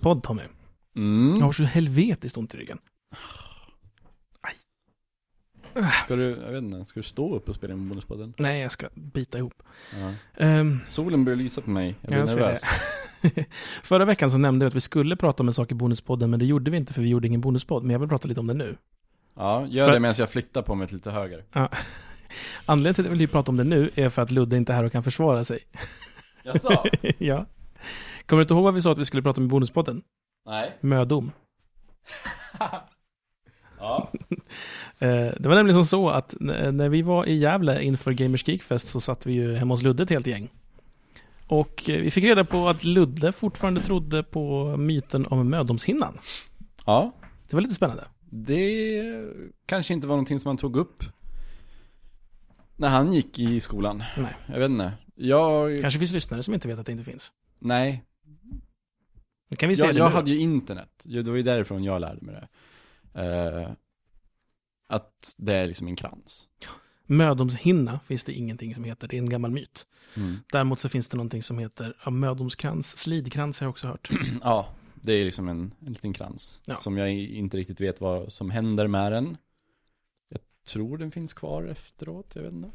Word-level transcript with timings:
Bonuspodd 0.00 0.22
Tommy. 0.22 0.42
Mm. 0.96 1.36
Jag 1.38 1.44
har 1.44 1.52
så 1.52 1.62
helvetiskt 1.62 2.36
ont 2.36 2.54
i 2.54 2.56
ryggen. 2.56 2.78
Ska 6.04 6.16
du, 6.16 6.30
jag 6.30 6.52
vet 6.52 6.62
inte, 6.62 6.84
ska 6.84 7.00
du 7.00 7.04
stå 7.04 7.36
upp 7.36 7.48
och 7.48 7.54
spela 7.54 7.74
in 7.74 7.88
bonuspodden? 7.88 8.34
Nej, 8.38 8.60
jag 8.60 8.72
ska 8.72 8.88
bita 8.94 9.38
ihop. 9.38 9.62
Ja. 10.00 10.12
Ehm, 10.44 10.80
Solen 10.86 11.24
börjar 11.24 11.36
lysa 11.36 11.60
på 11.60 11.70
mig, 11.70 11.94
jag 12.00 12.10
blir 12.10 12.18
jag 12.18 12.28
nervös. 12.28 12.62
Förra 13.82 14.04
veckan 14.04 14.30
så 14.30 14.38
nämnde 14.38 14.64
vi 14.64 14.68
att 14.68 14.74
vi 14.74 14.80
skulle 14.80 15.16
prata 15.16 15.42
om 15.42 15.48
en 15.48 15.54
sak 15.54 15.70
i 15.72 15.74
bonuspodden, 15.74 16.30
men 16.30 16.38
det 16.38 16.46
gjorde 16.46 16.70
vi 16.70 16.76
inte 16.76 16.92
för 16.92 17.02
vi 17.02 17.08
gjorde 17.08 17.26
ingen 17.26 17.40
bonuspodd. 17.40 17.82
Men 17.82 17.90
jag 17.90 17.98
vill 17.98 18.08
prata 18.08 18.28
lite 18.28 18.40
om 18.40 18.46
det 18.46 18.54
nu. 18.54 18.76
Ja, 19.36 19.66
gör 19.66 19.86
För- 19.86 19.92
det 19.92 20.00
medan 20.00 20.14
jag 20.18 20.30
flyttar 20.30 20.62
på 20.62 20.74
mig 20.74 20.88
lite 20.90 21.10
höger. 21.10 21.44
Anledningen 22.66 22.94
till 22.94 23.04
att 23.04 23.10
jag 23.10 23.16
vill 23.18 23.28
prata 23.28 23.50
om 23.50 23.56
det 23.56 23.64
nu 23.64 23.90
är 23.94 24.08
för 24.08 24.22
att 24.22 24.30
Ludde 24.30 24.56
inte 24.56 24.72
är 24.72 24.76
här 24.76 24.84
och 24.84 24.92
kan 24.92 25.02
försvara 25.02 25.44
sig. 25.44 25.58
Jaså? 26.44 26.84
ja. 27.18 27.46
Kommer 28.30 28.40
du 28.40 28.42
inte 28.44 28.54
ihåg 28.54 28.62
vad 28.64 28.74
vi 28.74 28.82
sa 28.82 28.92
att 28.92 28.98
vi 28.98 29.04
skulle 29.04 29.22
prata 29.22 29.40
om 29.40 29.44
i 29.44 29.48
bonuspodden? 29.48 30.02
Nej. 30.46 30.76
Mödom. 30.80 31.32
Ja. 33.78 34.10
Eh, 35.02 35.08
Det 35.38 35.46
var 35.48 35.54
nämligen 35.54 35.74
som 35.76 35.86
så 35.86 36.08
att 36.10 36.34
när 36.40 36.88
vi 36.88 37.02
var 37.02 37.26
i 37.26 37.34
Gävle 37.34 37.82
inför 37.82 38.12
Gamers 38.12 38.48
Geekfest 38.48 38.88
så 38.88 39.00
satt 39.00 39.26
vi 39.26 39.32
ju 39.32 39.54
hemma 39.56 39.74
hos 39.74 39.82
Ludde 39.82 40.02
ett 40.02 40.10
helt 40.10 40.26
gäng. 40.26 40.48
Och 41.46 41.90
eh, 41.90 42.00
vi 42.00 42.10
fick 42.10 42.24
reda 42.24 42.44
på 42.44 42.68
att 42.68 42.84
Ludde 42.84 43.32
fortfarande 43.32 43.80
trodde 43.80 44.22
på 44.22 44.76
myten 44.76 45.26
om 45.26 45.50
mödomshinnan. 45.50 46.18
Ja, 46.86 47.12
Det 47.48 47.56
var 47.56 47.60
lite 47.60 47.74
spännande. 47.74 48.04
det 48.30 49.02
kanske 49.66 49.94
inte 49.94 50.06
var 50.06 50.14
någonting 50.16 50.38
som 50.38 50.48
han 50.48 50.56
tog 50.56 50.76
upp 50.76 51.04
när 52.76 52.88
han 52.88 53.12
gick 53.12 53.38
i 53.38 53.60
skolan. 53.60 54.02
Nej. 54.16 54.34
Jag 54.46 54.58
vet 54.58 54.70
inte. 54.70 54.92
Jag, 55.14 55.80
Kanske 55.80 55.98
finns 55.98 56.12
lyssnare 56.12 56.42
som 56.42 56.54
inte 56.54 56.68
vet 56.68 56.78
att 56.78 56.86
det 56.86 56.92
inte 56.92 57.04
finns. 57.04 57.32
nej. 57.58 58.04
Det 59.50 59.56
kan 59.56 59.68
vi 59.68 59.76
se 59.76 59.84
Jag, 59.86 59.94
jag 59.94 60.08
hade 60.10 60.30
ju 60.30 60.38
internet. 60.38 61.04
Det 61.04 61.22
var 61.22 61.36
ju 61.36 61.42
därifrån 61.42 61.84
jag 61.84 62.00
lärde 62.00 62.20
mig 62.24 62.34
det. 62.34 62.48
Eh, 63.22 63.70
att 64.88 65.34
det 65.38 65.54
är 65.54 65.66
liksom 65.66 65.86
en 65.86 65.96
krans. 65.96 66.48
Mödomshinna 67.06 68.00
finns 68.04 68.24
det 68.24 68.32
ingenting 68.32 68.74
som 68.74 68.84
heter, 68.84 69.08
det 69.08 69.16
är 69.16 69.18
en 69.18 69.30
gammal 69.30 69.50
myt. 69.50 69.86
Mm. 70.16 70.36
Däremot 70.52 70.78
så 70.80 70.88
finns 70.88 71.08
det 71.08 71.16
någonting 71.16 71.42
som 71.42 71.58
heter 71.58 71.96
ja, 72.04 72.10
mödomskrans, 72.10 72.96
slidkrans 72.98 73.60
har 73.60 73.64
jag 73.64 73.70
också 73.70 73.86
hört. 73.86 74.10
Ja, 74.42 74.68
det 74.94 75.12
är 75.12 75.24
liksom 75.24 75.48
en, 75.48 75.74
en 75.86 75.92
liten 75.92 76.12
krans. 76.12 76.62
Ja. 76.64 76.76
Som 76.76 76.96
jag 76.98 77.12
inte 77.12 77.56
riktigt 77.56 77.80
vet 77.80 78.00
vad 78.00 78.32
som 78.32 78.50
händer 78.50 78.86
med 78.86 79.12
den. 79.12 79.36
Jag 80.28 80.40
tror 80.66 80.98
den 80.98 81.10
finns 81.10 81.32
kvar 81.32 81.64
efteråt, 81.64 82.30
jag 82.34 82.42
vet 82.42 82.52
inte. 82.52 82.70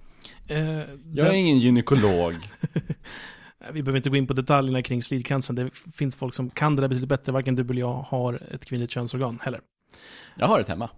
Eh, 0.48 0.60
Jag 0.60 0.88
den- 1.04 1.26
är 1.28 1.32
ingen 1.34 1.60
gynekolog. 1.60 2.34
Vi 3.72 3.84
behöver 3.84 3.98
inte 3.98 4.09
gå 4.09 4.16
in 4.16 4.28
på 4.28 4.34
detaljerna 4.34 4.81
kring 4.81 5.03
slidkransen. 5.03 5.56
Det 5.56 5.70
finns 5.94 6.16
folk 6.16 6.34
som 6.34 6.50
kan 6.50 6.75
det 6.75 6.81
där 6.81 6.88
betydligt 6.88 7.09
bättre. 7.09 7.31
Varken 7.31 7.56
du 7.56 7.64
eller 7.64 7.80
jag 7.80 7.94
har 7.94 8.44
ett 8.52 8.66
kvinnligt 8.66 8.92
könsorgan 8.92 9.39
heller. 9.42 9.61
Jag 10.36 10.48
har 10.48 10.59
ett 10.59 10.67
hemma. 10.67 10.89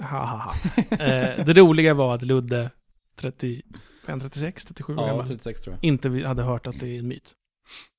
Ha, 0.00 0.24
ha, 0.24 0.36
ha. 0.36 0.54
Eh, 0.90 1.44
det 1.44 1.52
roliga 1.52 1.94
var 1.94 2.14
att 2.14 2.22
Ludde, 2.22 2.70
30, 3.16 3.62
36, 4.06 4.64
37 4.64 4.96
år 4.96 5.00
Ja, 5.00 5.06
gammal, 5.06 5.26
36 5.26 5.60
tror 5.60 5.74
jag. 5.74 5.84
inte 5.84 6.08
hade 6.08 6.42
hört 6.42 6.66
att 6.66 6.80
det 6.80 6.88
är 6.88 6.98
en 6.98 7.08
myt. 7.08 7.34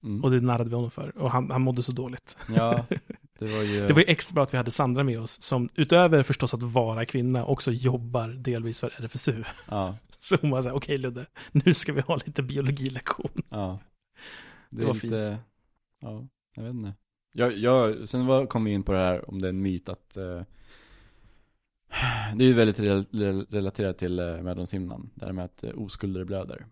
Mm. 0.04 0.24
Och 0.24 0.32
det 0.32 0.42
narrade 0.42 0.70
vi 0.70 0.76
honom 0.76 0.92
för. 0.92 1.18
Och 1.18 1.32
han, 1.32 1.52
han 1.52 1.62
mådde 1.62 1.84
så 1.84 1.92
dåligt. 1.92 2.38
Ja, 2.56 2.86
det 3.40 3.46
var 3.46 3.62
ju... 3.62 3.88
Det 3.88 3.94
var 3.94 4.02
ju 4.02 4.08
extra 4.08 4.34
bra 4.34 4.44
att 4.44 4.54
vi 4.54 4.58
hade 4.58 4.72
Sandra 4.72 5.04
med 5.04 5.20
oss, 5.20 5.42
som 5.42 5.70
utöver 5.76 6.24
förstås 6.24 6.54
att 6.54 6.64
vara 6.64 7.06
kvinna, 7.06 7.46
också 7.46 7.72
jobbar 7.72 8.28
delvis 8.28 8.80
för 8.80 8.94
RFSU. 8.98 9.44
Ja, 9.70 9.96
Så 10.30 10.38
hon 10.42 10.50
var 10.52 10.62
så 10.62 10.68
här, 10.68 10.76
okej 10.76 10.98
Ludde, 10.98 11.26
nu 11.52 11.74
ska 11.74 11.94
vi 11.94 12.02
ha 12.02 12.16
lite 12.16 12.44
biologilektion. 12.44 13.32
ja. 13.50 13.80
Det, 14.70 14.78
Det 14.78 14.84
är 14.84 14.88
var 14.88 14.94
lite... 14.94 15.08
fint. 15.26 15.40
Ja, 16.00 16.28
jag 16.56 16.64
vet 16.64 16.74
inte. 16.74 16.94
Jag, 17.34 17.58
jag, 17.58 18.08
sen 18.10 18.26
var, 18.26 18.46
kom 18.46 18.64
vi 18.64 18.72
in 18.72 18.84
på 18.84 18.92
det 18.92 18.98
här 19.00 19.30
om 19.30 19.42
det 19.42 19.48
är 19.48 19.50
en 19.50 19.62
myt 19.62 19.90
att 19.90 20.18
eh, 20.18 20.42
Det 22.36 22.44
är 22.44 22.48
ju 22.48 22.54
väldigt 22.54 22.80
rel, 22.80 23.06
rel, 23.12 23.46
relaterat 23.50 23.98
till 23.98 24.20
eh, 24.20 24.42
mödomshimnan. 24.42 25.10
Det 25.16 25.26
här 25.26 25.34
med 25.34 25.46
att 25.46 25.64
eh, 25.64 25.72
oskulder 25.76 26.24
blöder. 26.24 26.66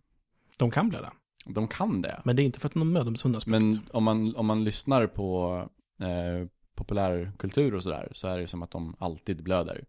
De 0.58 0.72
kan 0.72 0.90
blöda, 0.90 1.14
De 1.46 1.68
kan 1.68 2.02
det. 2.02 2.22
men 2.26 2.36
det 2.36 2.42
är 2.42 2.46
inte 2.46 2.60
för 2.60 2.68
att 2.68 2.76
någon 2.76 2.92
mödomshund 2.94 3.36
har 3.36 3.44
Men 3.46 3.74
om 3.92 4.04
man, 4.04 4.36
om 4.36 4.46
man 4.46 4.64
lyssnar 4.64 5.08
på 5.08 5.58
eh, 6.00 6.48
populärkultur 6.76 7.76
och 7.76 7.84
sådär 7.84 8.12
så 8.14 8.28
är 8.28 8.38
det 8.38 8.48
som 8.48 8.64
att 8.64 8.72
de 8.72 8.96
alltid 9.00 9.44
blöder. 9.44 9.86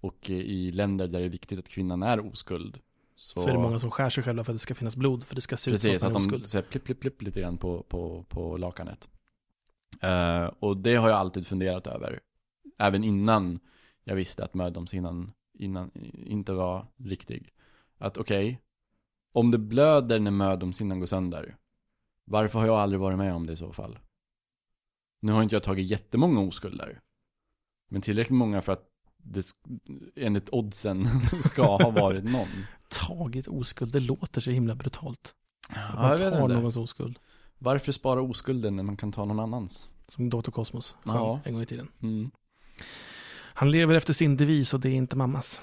Och 0.00 0.30
i 0.30 0.72
länder 0.72 1.08
där 1.08 1.18
det 1.20 1.24
är 1.24 1.28
viktigt 1.30 1.58
att 1.58 1.68
kvinnan 1.68 2.02
är 2.02 2.26
oskuld 2.26 2.78
så, 3.16 3.40
Så 3.40 3.48
är 3.48 3.52
det 3.52 3.58
många 3.58 3.78
som 3.78 3.90
skär 3.90 4.10
sig 4.10 4.24
själva 4.24 4.44
för 4.44 4.52
att 4.52 4.54
det 4.54 4.58
ska 4.62 4.74
finnas 4.74 4.96
blod, 4.96 5.24
för 5.24 5.34
det 5.34 5.40
ska 5.40 5.56
se 5.56 5.70
ut 5.70 5.74
Precis, 5.74 6.00
som 6.00 6.10
att 6.10 6.16
att 6.16 6.22
man 6.22 6.22
är 6.22 6.28
de 6.30 6.36
oskuld. 6.36 6.48
säger 6.48 6.64
plipp, 6.64 6.84
plipp, 6.84 7.00
plipp 7.00 7.22
lite 7.22 7.40
grann 7.40 7.58
på, 7.58 7.82
på, 7.82 8.24
på 8.28 8.56
lakanet. 8.56 9.08
Eh, 10.00 10.44
och 10.44 10.76
det 10.76 10.94
har 10.96 11.08
jag 11.08 11.18
alltid 11.18 11.46
funderat 11.46 11.86
över. 11.86 12.20
Även 12.78 13.04
innan 13.04 13.58
jag 14.04 14.16
visste 14.16 14.44
att 14.44 14.54
mödomshinnan 14.54 15.32
innan, 15.58 15.90
inte 16.26 16.52
var 16.52 16.86
riktig. 16.96 17.52
Att 17.98 18.16
okej, 18.16 18.60
om 19.32 19.50
det 19.50 19.58
blöder 19.58 20.20
när 20.20 20.30
mödomshinnan 20.30 21.00
går 21.00 21.06
sönder, 21.06 21.56
varför 22.24 22.58
har 22.58 22.66
jag 22.66 22.76
aldrig 22.78 23.00
varit 23.00 23.18
med 23.18 23.34
om 23.34 23.46
det 23.46 23.52
i 23.52 23.56
så 23.56 23.72
fall? 23.72 23.98
Nu 25.20 25.32
har 25.32 25.42
inte 25.42 25.54
jag 25.54 25.62
tagit 25.62 25.90
jättemånga 25.90 26.40
oskulder. 26.40 27.00
Men 27.88 28.02
tillräckligt 28.02 28.36
många 28.38 28.62
för 28.62 28.72
att 28.72 28.88
det 29.30 29.46
enligt 30.16 30.48
oddsen 30.52 31.08
ska 31.44 31.76
ha 31.76 31.90
varit 31.90 32.24
någon. 32.24 32.48
Tagit 32.88 33.48
oskuld, 33.48 33.92
det 33.92 34.00
låter 34.00 34.40
så 34.40 34.50
himla 34.50 34.74
brutalt. 34.74 35.34
Att 35.68 35.76
Ja, 35.76 36.00
man 36.02 36.10
vet 36.10 36.32
tar 36.32 36.48
någons 36.48 36.76
oskuld. 36.76 37.18
Varför 37.58 37.92
spara 37.92 38.20
oskulden 38.22 38.76
när 38.76 38.82
man 38.82 38.96
kan 38.96 39.12
ta 39.12 39.24
någon 39.24 39.40
annans? 39.40 39.88
Som 40.08 40.30
Dr. 40.30 40.50
Sjöng 40.50 40.92
Ja. 41.04 41.40
en 41.44 41.52
gång 41.52 41.62
i 41.62 41.66
tiden. 41.66 41.88
Mm. 42.02 42.30
Han 43.54 43.70
lever 43.70 43.94
efter 43.94 44.12
sin 44.12 44.36
devis 44.36 44.74
och 44.74 44.80
det 44.80 44.88
är 44.88 44.92
inte 44.94 45.16
mammas. 45.16 45.60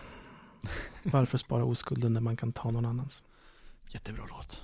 Varför 1.04 1.38
spara 1.38 1.66
oskulden 1.66 2.14
när 2.14 2.22
man 2.22 2.38
kan 2.38 2.54
ta 2.54 2.72
någon 2.72 2.86
annans? 2.86 3.24
Jättebra 3.90 4.24
låt. 4.30 4.62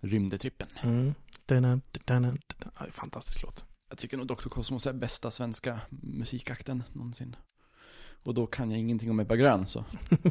Rymdetrippen. 0.00 0.68
Mm. 0.82 1.14
Dana, 1.46 1.80
dana, 2.04 2.28
dana. 2.28 2.36
Ja, 2.80 2.86
Fantastisk 2.92 3.42
låt. 3.42 3.64
Jag 3.88 3.98
tycker 3.98 4.16
nog 4.16 4.26
Dr. 4.26 4.48
Cosmos 4.48 4.86
är 4.86 4.92
bästa 4.92 5.30
svenska 5.30 5.80
musikakten 5.90 6.82
någonsin. 6.92 7.36
Och 8.24 8.34
då 8.34 8.46
kan 8.46 8.70
jag 8.70 8.80
ingenting 8.80 9.10
om 9.10 9.20
Ebba 9.20 9.36
Grön 9.36 9.66
så. 9.66 9.84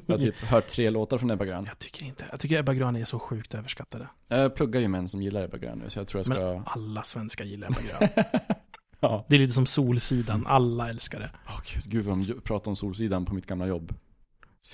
Jag 0.05 0.13
har 0.15 0.19
typ 0.19 0.35
hört 0.35 0.67
tre 0.67 0.89
låtar 0.89 1.17
från 1.17 1.31
Ebba 1.31 1.45
Grön. 1.45 1.65
Jag 1.65 1.79
tycker 1.79 2.05
inte, 2.05 2.25
jag 2.31 2.39
tycker 2.39 2.59
Ebba 2.59 2.73
Grön 2.73 2.95
är 2.95 3.05
så 3.05 3.19
sjukt 3.19 3.53
överskattade. 3.53 4.07
Jag 4.27 4.55
pluggar 4.55 4.81
ju 4.81 4.85
en 4.85 5.09
som 5.09 5.21
gillar 5.21 5.43
Ebba 5.43 5.57
Grön 5.57 5.79
nu 5.79 5.89
så 5.89 5.99
jag 5.99 6.07
tror 6.07 6.19
jag 6.19 6.25
ska... 6.25 6.45
Men 6.45 6.63
alla 6.65 7.03
svenskar 7.03 7.45
gillar 7.45 7.67
Ebba 7.67 7.81
Grön. 7.81 8.25
ja. 8.99 9.25
Det 9.29 9.35
är 9.35 9.39
lite 9.39 9.53
som 9.53 9.65
Solsidan, 9.65 10.47
alla 10.47 10.89
älskar 10.89 11.19
det. 11.19 11.31
Åh 11.47 11.61
gud, 11.73 11.91
gud 11.91 12.05
vad 12.05 12.17
de 12.17 12.41
pratar 12.41 12.71
om 12.71 12.75
Solsidan 12.75 13.25
på 13.25 13.33
mitt 13.33 13.45
gamla 13.45 13.67
jobb. 13.67 13.93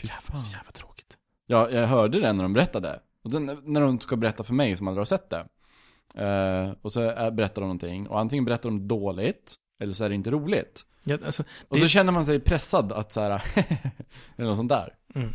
Fy 0.01 0.07
Jävla, 0.07 0.39
så 0.39 0.51
jävla 0.51 0.71
tråkigt. 0.71 1.17
Ja, 1.47 1.69
jag 1.69 1.87
hörde 1.87 2.19
det 2.19 2.33
när 2.33 2.43
de 2.43 2.53
berättade. 2.53 2.99
Och 3.23 3.31
sen 3.31 3.59
när 3.63 3.81
de 3.81 3.99
ska 3.99 4.15
berätta 4.15 4.43
för 4.43 4.53
mig 4.53 4.77
som 4.77 4.87
aldrig 4.87 4.99
har 4.99 5.05
sett 5.05 5.29
det. 5.29 5.45
Eh, 6.15 6.73
och 6.81 6.91
så 6.91 7.11
eh, 7.11 7.31
berättar 7.31 7.61
de 7.61 7.65
någonting. 7.65 8.07
Och 8.07 8.19
antingen 8.19 8.45
berättar 8.45 8.69
de 8.69 8.87
dåligt, 8.87 9.55
eller 9.79 9.93
så 9.93 10.03
är 10.03 10.09
det 10.09 10.15
inte 10.15 10.31
roligt. 10.31 10.85
Ja, 11.03 11.17
alltså, 11.25 11.43
Och 11.67 11.75
Det- 11.77 11.81
så 11.81 11.87
känner 11.87 12.11
man 12.11 12.25
sig 12.25 12.39
pressad 12.39 12.91
att 12.91 13.11
så 13.11 13.21
här, 13.21 13.29
eller 14.35 14.47
något 14.47 14.57
sånt 14.57 14.69
där. 14.69 14.95
mm. 15.15 15.29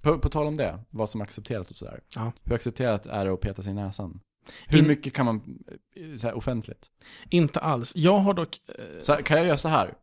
På, 0.00 0.18
på 0.18 0.28
tal 0.28 0.46
om 0.46 0.56
det, 0.56 0.78
vad 0.90 1.08
som 1.10 1.20
är 1.20 1.24
accepterat 1.24 1.70
och 1.70 1.76
sådär. 1.76 2.00
Ja. 2.14 2.32
Hur 2.44 2.54
accepterat 2.54 3.06
är 3.06 3.24
det 3.24 3.32
att 3.32 3.40
peta 3.40 3.62
sig 3.62 3.70
i 3.70 3.74
näsan? 3.74 4.20
Hur 4.66 4.78
In- 4.78 4.86
mycket 4.88 5.12
kan 5.14 5.26
man, 5.26 5.58
eh, 5.96 6.16
så 6.16 6.26
här, 6.26 6.34
offentligt? 6.34 6.90
Inte 7.30 7.60
alls. 7.60 7.92
Jag 7.96 8.18
har 8.18 8.34
dock, 8.34 8.60
eh, 8.78 9.00
Så 9.00 9.12
kan 9.14 9.36
jag 9.36 9.46
göra 9.46 9.56
så 9.56 9.68
här? 9.68 9.94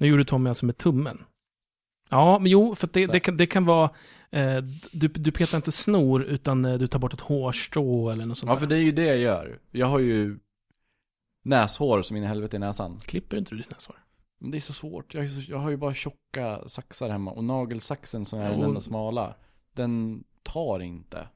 nu 0.00 0.06
gjorde 0.06 0.24
Tommy 0.24 0.48
alltså 0.48 0.66
med 0.66 0.76
tummen. 0.78 1.24
Ja, 2.08 2.38
men 2.38 2.50
jo, 2.50 2.74
för 2.74 2.88
det, 2.92 3.06
det, 3.06 3.20
kan, 3.20 3.36
det 3.36 3.46
kan 3.46 3.64
vara, 3.64 3.90
eh, 4.30 4.56
du, 4.92 5.08
du 5.08 5.32
petar 5.32 5.56
inte 5.56 5.72
snor 5.72 6.22
utan 6.22 6.64
eh, 6.64 6.74
du 6.78 6.86
tar 6.86 6.98
bort 6.98 7.14
ett 7.14 7.20
hårstrå 7.20 8.10
eller 8.10 8.26
något 8.26 8.38
sånt 8.38 8.48
Ja, 8.48 8.54
där. 8.54 8.60
för 8.60 8.66
det 8.66 8.76
är 8.76 8.80
ju 8.82 8.92
det 8.92 9.04
jag 9.04 9.18
gör. 9.18 9.58
Jag 9.70 9.86
har 9.86 9.98
ju 9.98 10.38
näshår 11.48 12.02
som 12.02 12.16
in 12.16 12.22
i 12.22 12.26
helvete 12.26 12.56
i 12.56 12.58
näsan. 12.58 12.98
Klipper 13.06 13.36
inte 13.36 13.50
du 13.50 13.56
ditt 13.56 13.70
näshår? 13.70 13.96
Men 14.38 14.50
det 14.50 14.58
är 14.58 14.60
så 14.60 14.72
svårt. 14.72 15.14
Jag, 15.14 15.24
är 15.24 15.28
så, 15.28 15.50
jag 15.50 15.58
har 15.58 15.70
ju 15.70 15.76
bara 15.76 15.94
tjocka 15.94 16.68
saxar 16.68 17.08
hemma. 17.08 17.30
Och 17.30 17.44
nagelsaxen 17.44 18.24
som 18.24 18.38
är 18.38 18.50
den 18.50 18.62
enda 18.62 18.80
smala, 18.80 19.34
den 19.74 20.24
tar 20.42 20.80
inte. 20.80 21.28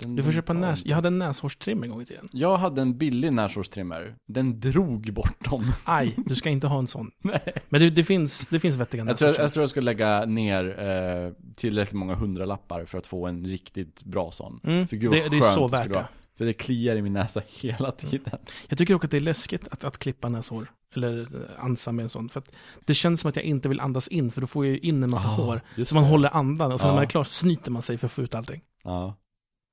Den, 0.00 0.16
Du 0.16 0.22
får 0.22 0.32
köpa 0.32 0.52
näs... 0.52 0.78
inte. 0.78 0.88
Jag 0.88 0.96
hade 0.96 1.08
en 1.08 1.18
näshårstrim 1.18 1.82
en 1.82 1.90
gång 1.90 2.02
i 2.02 2.04
tiden. 2.04 2.28
Jag 2.32 2.56
hade 2.56 2.82
en 2.82 2.98
billig 2.98 3.32
näshårstrimmer. 3.32 4.16
Den 4.26 4.60
drog 4.60 5.12
bort 5.12 5.50
dem. 5.50 5.72
Aj, 5.84 6.14
du 6.26 6.34
ska 6.34 6.50
inte 6.50 6.66
ha 6.66 6.78
en 6.78 6.86
sån. 6.86 7.10
Nej. 7.18 7.52
Men 7.68 7.80
det, 7.80 7.90
det, 7.90 8.04
finns, 8.04 8.46
det 8.46 8.60
finns 8.60 8.76
vettiga 8.76 9.04
Jag 9.04 9.18
tror, 9.18 9.34
jag 9.38 9.52
tror 9.52 9.62
jag 9.62 9.70
ska 9.70 9.80
lägga 9.80 10.24
ner 10.24 10.80
eh, 10.80 11.32
tillräckligt 11.54 11.98
många 11.98 12.14
hundralappar 12.14 12.84
för 12.84 12.98
att 12.98 13.06
få 13.06 13.26
en 13.26 13.46
riktigt 13.46 14.02
bra 14.02 14.30
sån. 14.30 14.60
Mm, 14.64 14.86
För 14.88 14.96
gud 14.96 15.10
det, 15.10 15.28
det 15.28 15.36
är 15.36 15.40
så 15.40 15.68
värt 15.68 15.92
det. 15.92 16.08
För 16.38 16.44
det 16.44 16.52
kliar 16.52 16.96
i 16.96 17.02
min 17.02 17.12
näsa 17.12 17.42
hela 17.48 17.92
tiden. 17.92 18.38
Jag 18.68 18.78
tycker 18.78 18.94
också 18.94 19.04
att 19.06 19.10
det 19.10 19.16
är 19.16 19.20
läskigt 19.20 19.68
att, 19.70 19.84
att 19.84 19.98
klippa 19.98 20.28
näshår. 20.28 20.72
Eller 20.94 21.20
eh, 21.20 21.64
ansa 21.64 21.92
med 21.92 22.02
en 22.02 22.08
sån. 22.08 22.28
För 22.28 22.40
att 22.40 22.52
det 22.84 22.94
känns 22.94 23.20
som 23.20 23.28
att 23.28 23.36
jag 23.36 23.44
inte 23.44 23.68
vill 23.68 23.80
andas 23.80 24.08
in, 24.08 24.30
för 24.30 24.40
då 24.40 24.46
får 24.46 24.66
jag 24.66 24.72
ju 24.74 24.78
in 24.80 25.02
en 25.02 25.10
massa 25.10 25.28
Ah, 25.28 25.30
hår. 25.30 25.60
Så 25.84 25.94
man 25.94 26.04
det. 26.04 26.10
håller 26.10 26.28
andan, 26.36 26.72
och 26.72 26.80
sen 26.80 26.86
när 26.86 26.92
Ja. 26.92 26.94
man 26.96 27.04
är 27.04 27.08
klar 27.08 27.24
så 27.24 27.32
snyter 27.32 27.70
man 27.70 27.82
sig 27.82 27.98
för 27.98 28.06
att 28.06 28.12
få 28.12 28.22
ut 28.22 28.34
allting. 28.34 28.60
Ja. 28.84 29.16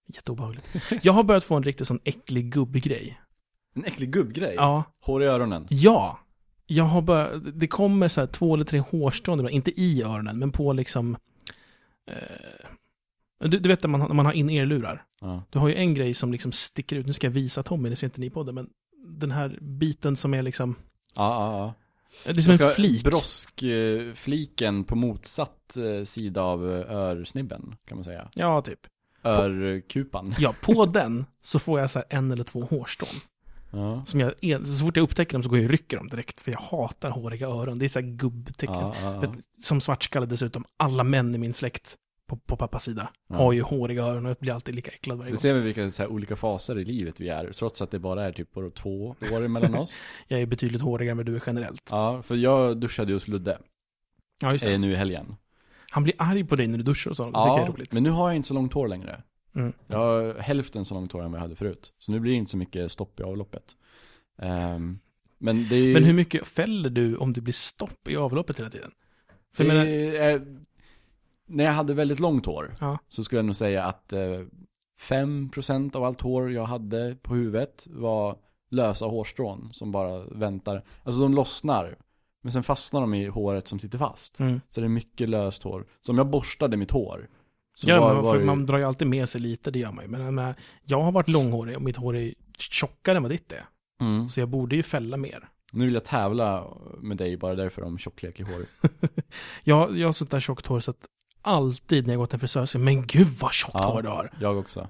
Jätteobehagligt. 0.07 0.67
Jag 1.01 1.13
har 1.13 1.23
börjat 1.23 1.43
få 1.43 1.55
en 1.55 1.63
riktigt 1.63 1.87
sån 1.87 1.99
äcklig 2.03 2.51
gubbgrej. 2.51 3.19
En 3.75 3.85
äcklig 3.85 4.11
gubbgrej? 4.11 4.53
Ja. 4.57 4.83
Hår 5.01 5.23
i 5.23 5.25
öronen? 5.25 5.67
Ja. 5.69 6.19
Jag 6.65 6.83
har 6.83 7.01
bara, 7.01 7.35
det 7.37 7.67
kommer 7.67 8.07
så 8.07 8.19
här 8.21 8.27
två 8.27 8.53
eller 8.53 8.65
tre 8.65 8.79
hårstrån, 8.79 9.39
ibland, 9.39 9.55
inte 9.55 9.81
i 9.81 10.03
öronen, 10.03 10.39
men 10.39 10.51
på 10.51 10.73
liksom... 10.73 11.17
Eh, 12.11 12.15
du, 13.39 13.47
du 13.47 13.69
vet 13.69 13.83
när 13.83 13.89
man, 13.89 14.01
har- 14.01 14.07
när 14.07 14.15
man 14.15 14.25
har 14.25 14.33
in 14.33 14.49
erlurar. 14.49 15.03
Ja. 15.21 15.43
Du 15.49 15.59
har 15.59 15.67
ju 15.69 15.75
en 15.75 15.93
grej 15.93 16.13
som 16.13 16.31
liksom 16.31 16.51
sticker 16.51 16.95
ut, 16.95 17.05
nu 17.05 17.13
ska 17.13 17.27
jag 17.27 17.31
visa 17.31 17.63
Tommy, 17.63 17.89
det 17.89 17.95
ser 17.95 18.07
inte 18.07 18.19
ni 18.21 18.29
på 18.29 18.43
det, 18.43 18.51
men 18.51 18.69
den 19.07 19.31
här 19.31 19.57
biten 19.61 20.15
som 20.15 20.33
är 20.33 20.41
liksom, 20.41 20.75
Ja, 21.15 21.33
ja, 21.51 21.73
ja. 22.25 22.33
det 22.33 22.39
är 22.39 22.41
som 22.41 22.67
en 22.67 22.71
flik. 22.73 23.03
Broskfliken 23.03 24.83
på 24.83 24.95
motsatt 24.95 25.77
eh, 25.77 26.03
sida 26.03 26.41
av 26.41 26.71
eh, 26.75 26.91
örsnibben, 26.91 27.75
kan 27.85 27.97
man 27.97 28.03
säga. 28.03 28.29
Ja, 28.35 28.61
typ. 28.61 28.79
Örkupan. 29.23 30.35
Ja, 30.39 30.55
på 30.61 30.85
den 30.93 31.25
så 31.41 31.59
får 31.59 31.79
jag 31.79 31.91
så 31.91 32.03
en 32.09 32.31
eller 32.31 32.43
två 32.43 32.61
hårstrån. 32.61 33.09
Ja. 33.71 34.05
Som 34.05 34.19
jag, 34.19 34.65
så 34.65 34.85
fort 34.85 34.95
jag 34.97 35.03
upptäcker 35.03 35.33
dem 35.33 35.43
så 35.43 35.49
går 35.49 35.57
jag 35.59 35.65
och 35.65 35.71
rycker 35.71 35.97
dem 35.97 36.07
direkt, 36.09 36.39
för 36.41 36.51
jag 36.51 36.59
hatar 36.59 37.09
håriga 37.09 37.47
öron. 37.47 37.79
Det 37.79 37.85
är 37.85 37.89
så 37.89 37.99
här 37.99 38.07
gubbtecken. 38.07 38.75
Ja, 38.75 38.95
ja. 39.01 39.33
Som 39.61 39.81
svartskalle 39.81 40.25
dessutom, 40.25 40.65
alla 40.77 41.03
män 41.03 41.35
i 41.35 41.37
min 41.37 41.53
släkt 41.53 41.95
på, 42.27 42.35
på 42.37 42.57
pappas 42.57 42.83
sida 42.83 43.09
Ja. 43.27 43.35
har 43.35 43.53
ju 43.53 43.61
håriga 43.61 44.03
öron 44.03 44.25
och 44.25 44.37
blir 44.39 44.53
alltid 44.53 44.75
lika 44.75 44.91
äcklad 44.91 45.17
varje 45.17 45.27
Det 45.27 45.31
gång. 45.31 45.37
ser 45.39 45.53
vi 45.53 45.61
vilka 45.61 45.91
så 45.91 46.03
här, 46.03 46.09
olika 46.09 46.35
faser 46.35 46.79
i 46.79 46.85
livet 46.85 47.19
vi 47.19 47.29
är, 47.29 47.51
trots 47.53 47.81
att 47.81 47.91
det 47.91 47.99
bara 47.99 48.23
är 48.25 48.31
typ 48.31 48.53
bara 48.53 48.69
två 48.69 49.15
år 49.33 49.47
mellan 49.47 49.75
oss. 49.75 49.93
Jag 50.27 50.41
är 50.41 50.45
betydligt 50.45 50.81
hårigare 50.81 51.11
än 51.11 51.17
vad 51.17 51.25
du 51.25 51.35
är 51.35 51.43
generellt. 51.47 51.87
Ja, 51.91 52.21
för 52.21 52.35
jag 52.35 52.77
duschade 52.77 53.11
ju 53.11 53.15
hos 53.15 53.27
Ludde 53.27 53.57
Ja, 54.41 54.51
just 54.51 54.65
det. 54.65 54.77
nu 54.77 54.91
i 54.91 54.95
helgen. 54.95 55.35
Han 55.91 56.03
blir 56.03 56.13
arg 56.17 56.43
på 56.43 56.55
dig 56.55 56.67
när 56.67 56.77
du 56.77 56.83
duschar 56.83 57.11
och 57.11 57.17
sånt. 57.17 57.33
Det 57.33 57.39
tycker 57.39 57.49
jag 57.49 57.59
är 57.59 57.65
Ja, 57.65 57.73
roligt. 57.73 57.93
men 57.93 58.03
nu 58.03 58.09
har 58.09 58.29
jag 58.29 58.35
inte 58.35 58.47
så 58.47 58.53
långt 58.53 58.73
hår 58.73 58.87
längre. 58.87 59.23
Mm. 59.55 59.73
Jag 59.87 59.97
har 59.97 60.39
hälften 60.39 60.85
så 60.85 60.93
långt 60.93 61.11
hår 61.11 61.23
än 61.23 61.31
vad 61.31 61.37
jag 61.37 61.41
hade 61.43 61.55
förut. 61.55 61.93
Så 61.99 62.11
nu 62.11 62.19
blir 62.19 62.31
det 62.31 62.37
inte 62.37 62.51
så 62.51 62.57
mycket 62.57 62.91
stopp 62.91 63.19
i 63.19 63.23
avloppet. 63.23 63.63
Ehm, 64.41 64.99
men 65.37 65.67
det 65.69 65.75
är 65.75 65.93
Men 65.93 66.03
hur 66.03 66.13
mycket 66.13 66.47
fäller 66.47 66.89
du 66.89 67.15
om 67.17 67.33
det 67.33 67.41
blir 67.41 67.53
stopp 67.53 68.07
i 68.09 68.15
avloppet 68.17 68.59
hela 68.59 68.69
tiden? 68.69 68.91
För 69.55 69.63
det 69.63 69.67
menar, 69.67 69.85
är, 69.85 70.57
när 71.47 71.63
jag 71.63 71.71
hade 71.73 71.93
väldigt 71.93 72.19
långt 72.19 72.45
hår 72.45 72.75
Ja. 72.79 72.97
så 73.07 73.23
skulle 73.23 73.39
jag 73.39 73.45
nog 73.45 73.55
säga 73.55 73.83
att 73.83 74.13
eh, 74.13 74.19
5% 75.01 75.95
av 75.95 76.03
allt 76.03 76.21
hår 76.21 76.51
jag 76.51 76.65
hade 76.65 77.15
på 77.21 77.35
huvudet 77.35 77.87
var 77.89 78.37
lösa 78.69 79.05
hårstrån 79.05 79.69
som 79.73 79.91
bara 79.91 80.23
väntar. 80.25 80.83
Alltså 81.03 81.21
de 81.21 81.33
lossnar. 81.33 81.97
Men 82.41 82.51
sen 82.51 82.63
fastnar 82.63 83.01
de 83.01 83.13
i 83.13 83.25
håret 83.27 83.67
som 83.67 83.79
sitter 83.79 83.97
fast. 83.97 84.39
mm. 84.39 84.61
Så 84.67 84.81
det 84.81 84.87
är 84.87 84.89
mycket 84.89 85.29
löst 85.29 85.63
hår. 85.63 85.85
Så 86.01 86.11
om 86.11 86.17
jag 86.17 86.27
borstade 86.27 86.77
mitt 86.77 86.91
hår. 86.91 87.29
Ja, 87.83 87.99
var, 88.01 88.13
man, 88.13 88.23
var 88.23 88.31
för 88.33 88.39
det- 88.39 88.45
man 88.45 88.65
drar 88.65 88.77
ju 88.77 88.83
alltid 88.83 89.07
med 89.07 89.29
sig 89.29 89.41
lite, 89.41 89.71
det 89.71 89.79
gör 89.79 89.91
man 89.91 90.03
ju. 90.05 90.11
Men 90.11 90.21
jag, 90.21 90.33
menar, 90.33 90.55
jag 90.83 91.01
har 91.01 91.11
varit 91.11 91.27
långhårig 91.27 91.75
och 91.75 91.81
mitt 91.81 91.97
hår 91.97 92.15
är 92.17 92.33
tjockare 92.57 93.17
än 93.17 93.23
vad 93.23 93.31
ditt 93.31 93.51
är. 93.51 93.65
mm. 94.01 94.29
Så 94.29 94.39
jag 94.39 94.49
borde 94.49 94.75
ju 94.75 94.83
fälla 94.83 95.17
mer. 95.17 95.49
Nu 95.71 95.85
vill 95.85 95.93
jag 95.93 96.05
tävla 96.05 96.67
med 97.01 97.17
dig 97.17 97.37
bara 97.37 97.55
därför 97.55 97.81
om 97.83 97.97
tjocklek 97.97 98.39
i 98.39 98.43
hår. 98.43 98.65
Jag, 99.63 99.97
jag 99.97 100.07
har 100.07 100.11
sånt 100.13 100.31
där 100.31 100.39
tjockt 100.39 100.65
hår 100.67 100.79
så 100.79 100.91
att 100.91 101.05
alltid 101.47 102.07
när 102.07 102.13
jag 102.13 102.19
går 102.19 102.25
till 102.27 102.35
en 102.35 102.39
frisör 102.39 102.65
så 102.65 102.79
men 102.79 103.05
gud 103.07 103.27
vad 103.27 103.53
tjockt 103.53 103.71
Ja. 103.73 103.91
hår 103.91 104.01
du 104.01 104.09
har. 104.09 104.31
Jag 104.39 104.57
också. 104.57 104.87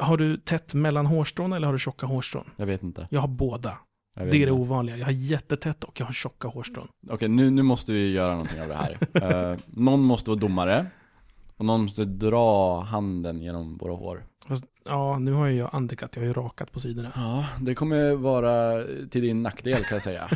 Har 0.00 0.16
du 0.16 0.36
tätt 0.36 0.74
mellan 0.74 1.06
hårstrån 1.06 1.52
eller 1.52 1.66
har 1.66 1.72
du 1.72 1.78
tjocka 1.78 2.06
hårstrån? 2.06 2.50
Jag 2.56 2.66
vet 2.66 2.82
inte. 2.82 3.06
Jag 3.10 3.20
har 3.20 3.28
båda. 3.28 3.78
Jag 4.16 4.26
Det 4.26 4.28
är 4.28 4.32
det 4.32 4.38
inte. 4.38 4.52
ovanliga. 4.52 4.96
Jag 4.96 5.04
har 5.04 5.12
jättetätt 5.12 5.84
och 5.84 6.00
jag 6.00 6.06
har 6.06 6.12
tjocka 6.12 6.48
hårstrån. 6.48 6.88
Okej, 7.10 7.28
nu, 7.28 7.50
nu 7.50 7.62
måste 7.62 7.92
vi 7.92 8.10
göra 8.12 8.30
någonting 8.30 8.62
av 8.62 8.68
det 8.68 8.74
här. 8.74 8.98
Eh, 9.52 9.58
någon 9.66 10.00
måste 10.00 10.30
vara 10.30 10.40
domare. 10.40 10.86
Och 11.56 11.64
någon 11.64 11.82
måste 11.82 12.04
dra 12.04 12.80
handen 12.80 13.42
genom 13.42 13.76
våra 13.76 13.92
hår. 13.94 14.24
Fast, 14.48 14.64
ja, 14.84 15.18
nu 15.18 15.32
har 15.32 15.46
ju 15.46 15.56
jag 15.58 15.70
undercut. 15.72 16.10
Jag 16.14 16.22
har 16.22 16.26
ju 16.26 16.32
rakat 16.32 16.72
på 16.72 16.80
sidorna. 16.80 17.12
Ja, 17.14 17.46
det 17.60 17.74
kommer 17.74 18.12
vara 18.14 18.84
till 19.10 19.22
din 19.22 19.42
nackdel 19.42 19.76
kan 19.84 19.94
jag 19.94 20.02
säga. 20.02 20.28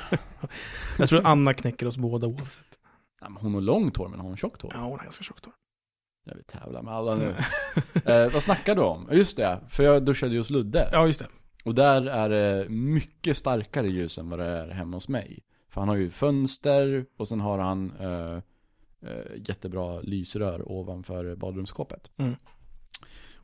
Jag 0.99 1.09
tror 1.09 1.27
Anna 1.27 1.55
knäcker 1.55 1.87
oss 1.87 1.97
båda 1.97 2.27
oavsett. 2.27 2.79
Nej, 3.23 3.39
hon 3.41 3.55
har 3.55 3.61
långt 3.61 3.97
hår, 3.97 4.09
men 4.09 4.21
hon 4.21 4.31
har 4.31 4.37
tjockt 4.37 4.63
hår. 4.63 4.71
Ja, 4.75 4.81
hon 4.81 4.99
har 4.99 5.05
ganska 5.05 5.25
tjockt 5.25 5.45
hår. 5.45 5.55
Jag 6.25 6.35
vill 6.35 6.45
tävla 6.45 6.83
med 6.83 6.95
alla 6.95 7.15
nu. 7.15 7.37
eh, 8.13 8.33
vad 8.33 8.43
snackar 8.43 8.75
du 8.75 8.81
om? 8.81 9.09
Just 9.13 9.37
det, 9.37 9.61
för 9.69 9.83
jag 9.83 10.05
duschade 10.05 10.33
ju 10.33 10.39
hos 10.39 10.51
Ludde. 10.51 10.89
Ja, 10.93 11.07
just 11.07 11.21
det. 11.21 11.29
Och 11.65 11.75
där 11.75 12.07
är 12.07 12.29
det 12.29 12.69
mycket 12.69 13.37
starkare 13.37 13.89
ljus 13.89 14.19
än 14.19 14.31
vad 14.31 14.39
det 14.39 14.45
är 14.45 14.69
hemma 14.69 14.97
hos 14.97 15.09
mig. 15.09 15.43
För 15.69 15.81
han 15.81 15.89
har 15.89 15.97
ju 15.97 16.11
fönster 16.11 17.07
och 17.17 17.29
sen 17.29 17.41
har 17.41 17.59
han 17.59 17.93
eh, 18.01 18.37
eh, 19.11 19.37
jättebra 19.49 20.01
lysrör 20.01 20.73
ovanför 20.73 21.37
badrumsskåpet. 21.37 22.11
Mm. 22.17 22.35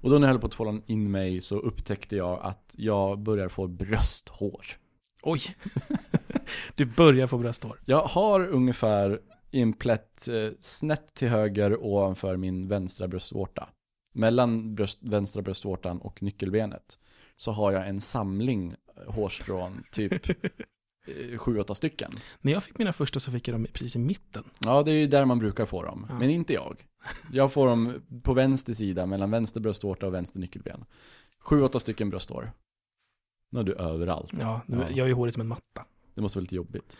Och 0.00 0.10
då 0.10 0.18
när 0.18 0.26
jag 0.26 0.32
höll 0.32 0.40
på 0.40 0.46
att 0.46 0.52
tvåla 0.52 0.80
in 0.86 1.10
mig 1.10 1.40
så 1.40 1.58
upptäckte 1.58 2.16
jag 2.16 2.40
att 2.42 2.74
jag 2.76 3.18
börjar 3.18 3.48
få 3.48 3.66
brösthår. 3.66 4.66
Oj! 5.22 5.40
du 6.74 6.84
börjar 6.84 7.26
få 7.26 7.38
brösthår. 7.38 7.80
Jag 7.84 8.02
har 8.02 8.48
ungefär 8.48 9.20
i 9.50 9.60
en 9.60 9.72
plätt 9.72 10.28
eh, 10.28 10.50
snett 10.60 11.14
till 11.14 11.28
höger 11.28 11.84
ovanför 11.84 12.36
min 12.36 12.68
vänstra 12.68 13.08
bröstvårta. 13.08 13.68
Mellan 14.14 14.74
bröst, 14.74 14.98
vänstra 15.02 15.42
bröstvårtan 15.42 15.98
och 15.98 16.22
nyckelbenet. 16.22 16.98
Så 17.36 17.52
har 17.52 17.72
jag 17.72 17.88
en 17.88 18.00
samling 18.00 18.74
eh, 18.96 19.12
hårstrån, 19.12 19.82
typ 19.92 20.28
eh, 21.06 21.38
sju, 21.38 21.58
åtta 21.58 21.74
stycken. 21.74 22.12
När 22.40 22.52
jag 22.52 22.64
fick 22.64 22.78
mina 22.78 22.92
första 22.92 23.20
så 23.20 23.32
fick 23.32 23.48
jag 23.48 23.54
dem 23.54 23.66
precis 23.72 23.96
i 23.96 23.98
mitten. 23.98 24.44
Ja, 24.58 24.82
det 24.82 24.90
är 24.92 24.96
ju 24.96 25.06
där 25.06 25.24
man 25.24 25.38
brukar 25.38 25.66
få 25.66 25.82
dem. 25.82 26.06
Ja. 26.08 26.18
Men 26.18 26.30
inte 26.30 26.52
jag. 26.52 26.84
Jag 27.32 27.52
får 27.52 27.66
dem 27.66 28.02
på 28.22 28.34
vänster 28.34 28.74
sida, 28.74 29.06
mellan 29.06 29.30
vänster 29.30 29.60
bröstvårta 29.60 30.06
och 30.06 30.14
vänster 30.14 30.38
nyckelben. 30.40 30.84
Sju, 31.38 31.62
åtta 31.62 31.80
stycken 31.80 32.10
brösthår. 32.10 32.52
Nu 33.50 33.58
har 33.58 33.64
du 33.64 33.74
överallt. 33.74 34.32
Ja, 34.40 34.60
nu, 34.66 34.76
Ja. 34.76 34.86
jag 34.90 35.04
är 35.04 35.06
ju 35.08 35.12
hårig 35.14 35.34
som 35.34 35.40
en 35.40 35.48
matta. 35.48 35.84
Det 36.14 36.20
måste 36.20 36.38
vara 36.38 36.42
lite 36.42 36.54
jobbigt. 36.54 36.98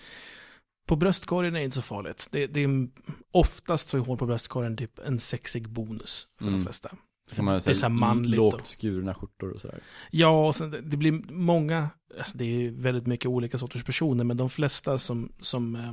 På 0.89 0.97
bröstkorgen 0.97 1.55
är 1.55 1.59
det 1.59 1.65
inte 1.65 1.77
så 1.77 1.83
farligt. 1.83 2.29
Det, 2.31 2.47
det 2.47 2.65
är, 2.65 2.89
oftast 3.31 3.89
så 3.89 3.97
är 3.97 4.01
hår 4.01 4.17
på 4.17 4.27
bröstkorgen 4.27 4.77
typ 4.77 4.99
en 4.99 5.19
sexig 5.19 5.69
bonus 5.69 6.27
för 6.39 6.45
de 6.45 6.49
Mm. 6.55 6.65
flesta. 6.65 6.91
Så 7.31 7.37
kan 7.37 7.45
man 7.45 7.55
det 7.65 7.71
är 7.71 7.75
så 7.75 7.83
här 7.83 7.89
manligt. 7.89 8.37
lågt 8.37 8.55
Och, 8.55 8.67
skurna 8.67 9.15
skjortor 9.15 9.51
och 9.53 9.61
sådär. 9.61 9.81
ja, 10.11 10.47
och 10.47 10.55
sen, 10.57 10.71
det- 10.71 10.97
blir 10.97 11.33
många, 11.33 11.89
alltså 12.19 12.39
det 12.39 12.45
är 12.45 12.71
väldigt 12.71 13.07
mycket 13.07 13.27
olika 13.27 13.59
sorters 13.59 13.85
personer, 13.85 14.25
men 14.25 14.37
de 14.37 14.51
flesta 14.51 14.99
som, 14.99 15.33
som 15.41 15.77
eh, 15.77 15.93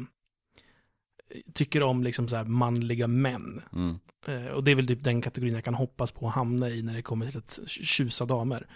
tycker 1.53 1.83
om 1.83 2.03
liksom 2.03 2.27
så 2.27 2.35
här 2.35 2.43
manliga 2.45 3.07
män. 3.07 3.61
Mm. 3.73 3.95
Eh, 4.27 4.45
och 4.51 4.63
det 4.63 4.71
är 4.71 4.75
väl 4.75 4.87
typ 4.87 5.03
den 5.03 5.21
kategorin 5.21 5.53
jag 5.55 5.63
kan 5.63 5.73
hoppas 5.73 6.11
på 6.11 6.27
att 6.27 6.33
hamna 6.35 6.69
i 6.69 6.81
när 6.81 6.93
det 6.95 7.01
kommer 7.01 7.31
till 7.31 7.37
att 7.39 7.59
tjusa 7.67 8.25
damer. 8.25 8.67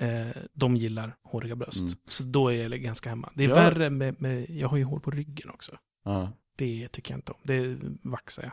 Eh, 0.00 0.26
de 0.52 0.76
gillar 0.76 1.16
håriga 1.22 1.56
bröst. 1.56 1.82
Mm. 1.82 1.94
Så 2.08 2.22
då 2.22 2.48
är 2.52 2.68
jag 2.68 2.80
ganska 2.80 3.08
hemma. 3.10 3.32
Det 3.34 3.44
är 3.44 3.48
Ja. 3.48 3.54
värre 3.54 3.90
med, 3.90 4.20
med, 4.20 4.50
jag 4.50 4.68
har 4.68 4.76
ju 4.76 4.84
hår 4.84 4.98
på 4.98 5.10
ryggen 5.10 5.50
också. 5.50 5.72
Ja. 6.04 6.32
Det 6.56 6.88
tycker 6.88 7.12
jag 7.12 7.18
inte 7.18 7.32
om. 7.32 7.38
Det 7.42 7.78
vaxar 8.02 8.42
jag. 8.42 8.52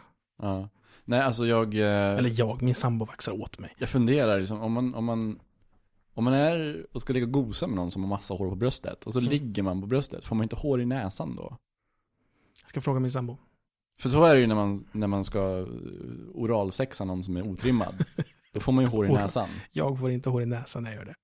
Ja. 0.49 0.69
Nej, 1.05 1.19
alltså 1.21 1.45
jag... 1.47 1.75
Eh, 1.75 2.17
Eller 2.17 2.39
jag, 2.39 2.61
min 2.61 2.75
sambo 2.75 3.05
vaxar 3.05 3.31
åt 3.41 3.59
mig. 3.59 3.73
Jag 3.77 3.89
funderar 3.89 4.39
liksom, 4.39 4.61
om 4.61 4.71
man, 4.71 4.95
om 4.95 5.05
man 5.05 5.39
om 6.13 6.23
man 6.23 6.33
är 6.33 6.85
och 6.91 7.01
ska 7.01 7.13
ligga 7.13 7.25
och 7.25 7.31
gosa 7.31 7.67
med 7.67 7.75
någon 7.75 7.91
som 7.91 8.01
har 8.03 8.09
massa 8.09 8.33
hår 8.33 8.49
på 8.49 8.55
bröstet 8.55 9.03
och 9.03 9.13
så 9.13 9.19
Mm. 9.19 9.31
ligger 9.31 9.63
man 9.63 9.81
på 9.81 9.87
bröstet, 9.87 10.25
får 10.25 10.35
man 10.35 10.43
inte 10.43 10.55
hår 10.55 10.81
i 10.81 10.85
näsan 10.85 11.35
då? 11.35 11.57
Jag 12.61 12.69
ska 12.69 12.81
fråga 12.81 12.99
min 12.99 13.11
sambo. 13.11 13.37
För 13.99 14.09
så 14.09 14.23
är 14.23 14.33
det 14.35 14.41
ju 14.41 14.47
när 14.47 14.55
man, 14.55 14.85
när 14.91 15.07
man 15.07 15.23
ska 15.25 15.39
eh, 15.59 15.65
oralsexa 16.33 17.05
någon 17.05 17.23
som 17.23 17.37
är 17.37 17.41
otrimmad. 17.47 17.93
Då 18.53 18.59
får 18.59 18.71
man 18.71 18.83
ju 18.83 18.89
hår 18.89 19.05
i 19.05 19.09
näsan. 19.09 19.49
Jag 19.71 19.99
får 19.99 20.11
inte 20.11 20.29
hår 20.29 20.41
i 20.41 20.45
näsan 20.45 20.83
när 20.83 20.89
jag 20.91 20.97
gör 20.97 21.05
det. 21.05 21.15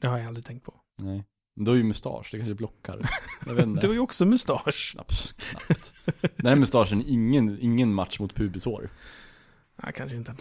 Det 0.00 0.06
har 0.06 0.18
jag 0.18 0.26
aldrig 0.26 0.44
tänkt 0.46 0.64
på. 0.64 0.80
Nej. 0.96 1.24
Då 1.60 1.72
är 1.72 1.76
ju 1.76 1.82
mustasch, 1.82 2.28
det 2.32 2.38
kanske 2.38 2.54
blockar. 2.54 3.08
Jag 3.46 3.54
vet 3.54 3.64
Du 3.64 3.70
inte. 3.70 3.86
har 3.86 3.94
ju 3.94 4.00
också 4.00 4.24
mustasch. 4.26 4.92
Knappt. 4.92 5.34
knappt. 5.38 5.92
Den 6.36 6.46
här 6.46 6.56
mustaschen 6.56 7.02
ingen, 7.06 7.58
ingen 7.60 7.94
match 7.94 8.20
mot 8.20 8.34
pubishår. 8.34 8.90
Nej, 9.76 9.92
kanske 9.96 10.16
inte. 10.16 10.34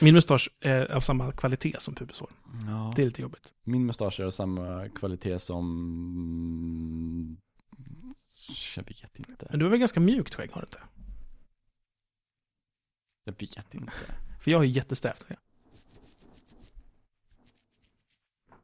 Min 0.00 0.14
mustasch 0.14 0.50
är 0.60 0.92
av 0.92 1.00
samma 1.00 1.32
kvalitet 1.32 1.76
som 1.78 1.94
pubishår. 1.94 2.30
Ja. 2.66 2.92
Det 2.96 3.02
är 3.02 3.06
lite 3.06 3.22
jobbigt. 3.22 3.54
Min 3.64 3.86
mustasch 3.86 4.20
är 4.20 4.24
av 4.24 4.30
samma 4.30 4.88
kvalitet 4.88 5.38
som... 5.38 7.36
Jag 8.76 8.84
vet 8.84 9.18
inte. 9.18 9.46
Men 9.50 9.58
du 9.58 9.64
har 9.64 9.70
väl 9.70 9.80
ganska 9.80 10.00
mjukt 10.00 10.34
skägg, 10.34 10.50
har 10.52 10.60
du 10.60 10.66
inte? 10.66 10.80
Jag 13.24 13.32
vet 13.40 13.74
inte. 13.74 13.92
För 14.40 14.50
jag 14.50 14.58
har 14.58 14.64
ju 14.64 14.70
jättesträvt. 14.70 15.24
Ja. 15.28 15.36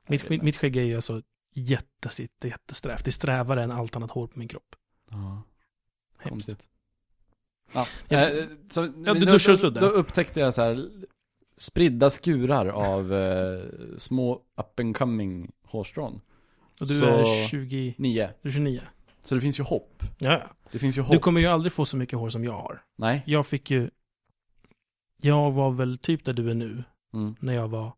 Mitt, 0.08 0.28
mitt, 0.28 0.42
mitt 0.42 0.56
skägg 0.56 0.76
är 0.76 0.82
ju 0.82 0.94
alltså 0.96 1.22
jättesitt, 1.54 2.44
jättesträvt. 2.44 3.04
Det 3.04 3.08
är 3.08 3.12
strävare 3.12 3.62
än 3.64 3.70
allt 3.70 3.96
annat 3.96 4.10
hår 4.10 4.26
på 4.26 4.38
min 4.38 4.48
kropp. 4.48 4.76
Ja, 5.10 5.42
konstigt. 6.28 6.68
Ja, 7.72 7.86
Jag- 8.08 8.38
eh, 8.38 8.44
så, 8.70 8.80
Ja, 9.04 9.14
du 9.14 9.20
då, 9.20 9.32
duschar 9.32 9.52
och 9.52 9.58
då, 9.58 9.60
sludde. 9.60 9.80
då 9.80 9.86
upptäckte 9.86 10.40
jag 10.40 10.54
så 10.54 10.62
här 10.62 10.90
spridda 11.56 12.10
skurar 12.10 12.66
av 12.66 13.12
eh, 13.14 13.60
små 13.98 14.34
up 14.56 14.80
and 14.80 14.96
coming 14.96 15.52
hårstrån. 15.64 16.20
Och 16.80 16.86
du 16.86 16.98
Så- 16.98 17.04
är 17.06 17.48
20, 17.48 17.94
Nio. 17.98 18.30
du 18.42 18.48
är 18.48 18.52
29. 18.52 18.80
Så 19.24 19.34
det 19.34 19.40
finns 19.40 19.58
ju 19.58 19.62
hopp. 19.64 20.02
Ja, 20.18 20.32
ja. 20.32 20.46
Det 20.72 20.78
finns 20.78 20.98
ju 20.98 21.02
hopp. 21.02 21.12
Du 21.12 21.18
kommer 21.18 21.40
ju 21.40 21.46
aldrig 21.46 21.72
få 21.72 21.84
så 21.84 21.96
mycket 21.96 22.18
hår 22.18 22.28
som 22.28 22.44
jag 22.44 22.52
har. 22.52 22.82
Nej. 22.96 23.22
Jag 23.26 23.46
fick 23.46 23.70
ju, 23.70 23.90
jag 25.22 25.50
var 25.52 25.70
väl 25.70 25.98
typ 25.98 26.24
där 26.24 26.32
du 26.32 26.50
är 26.50 26.54
nu, 26.54 26.84
Mm. 27.14 27.34
när 27.40 27.52
jag 27.52 27.68
var 27.68 27.92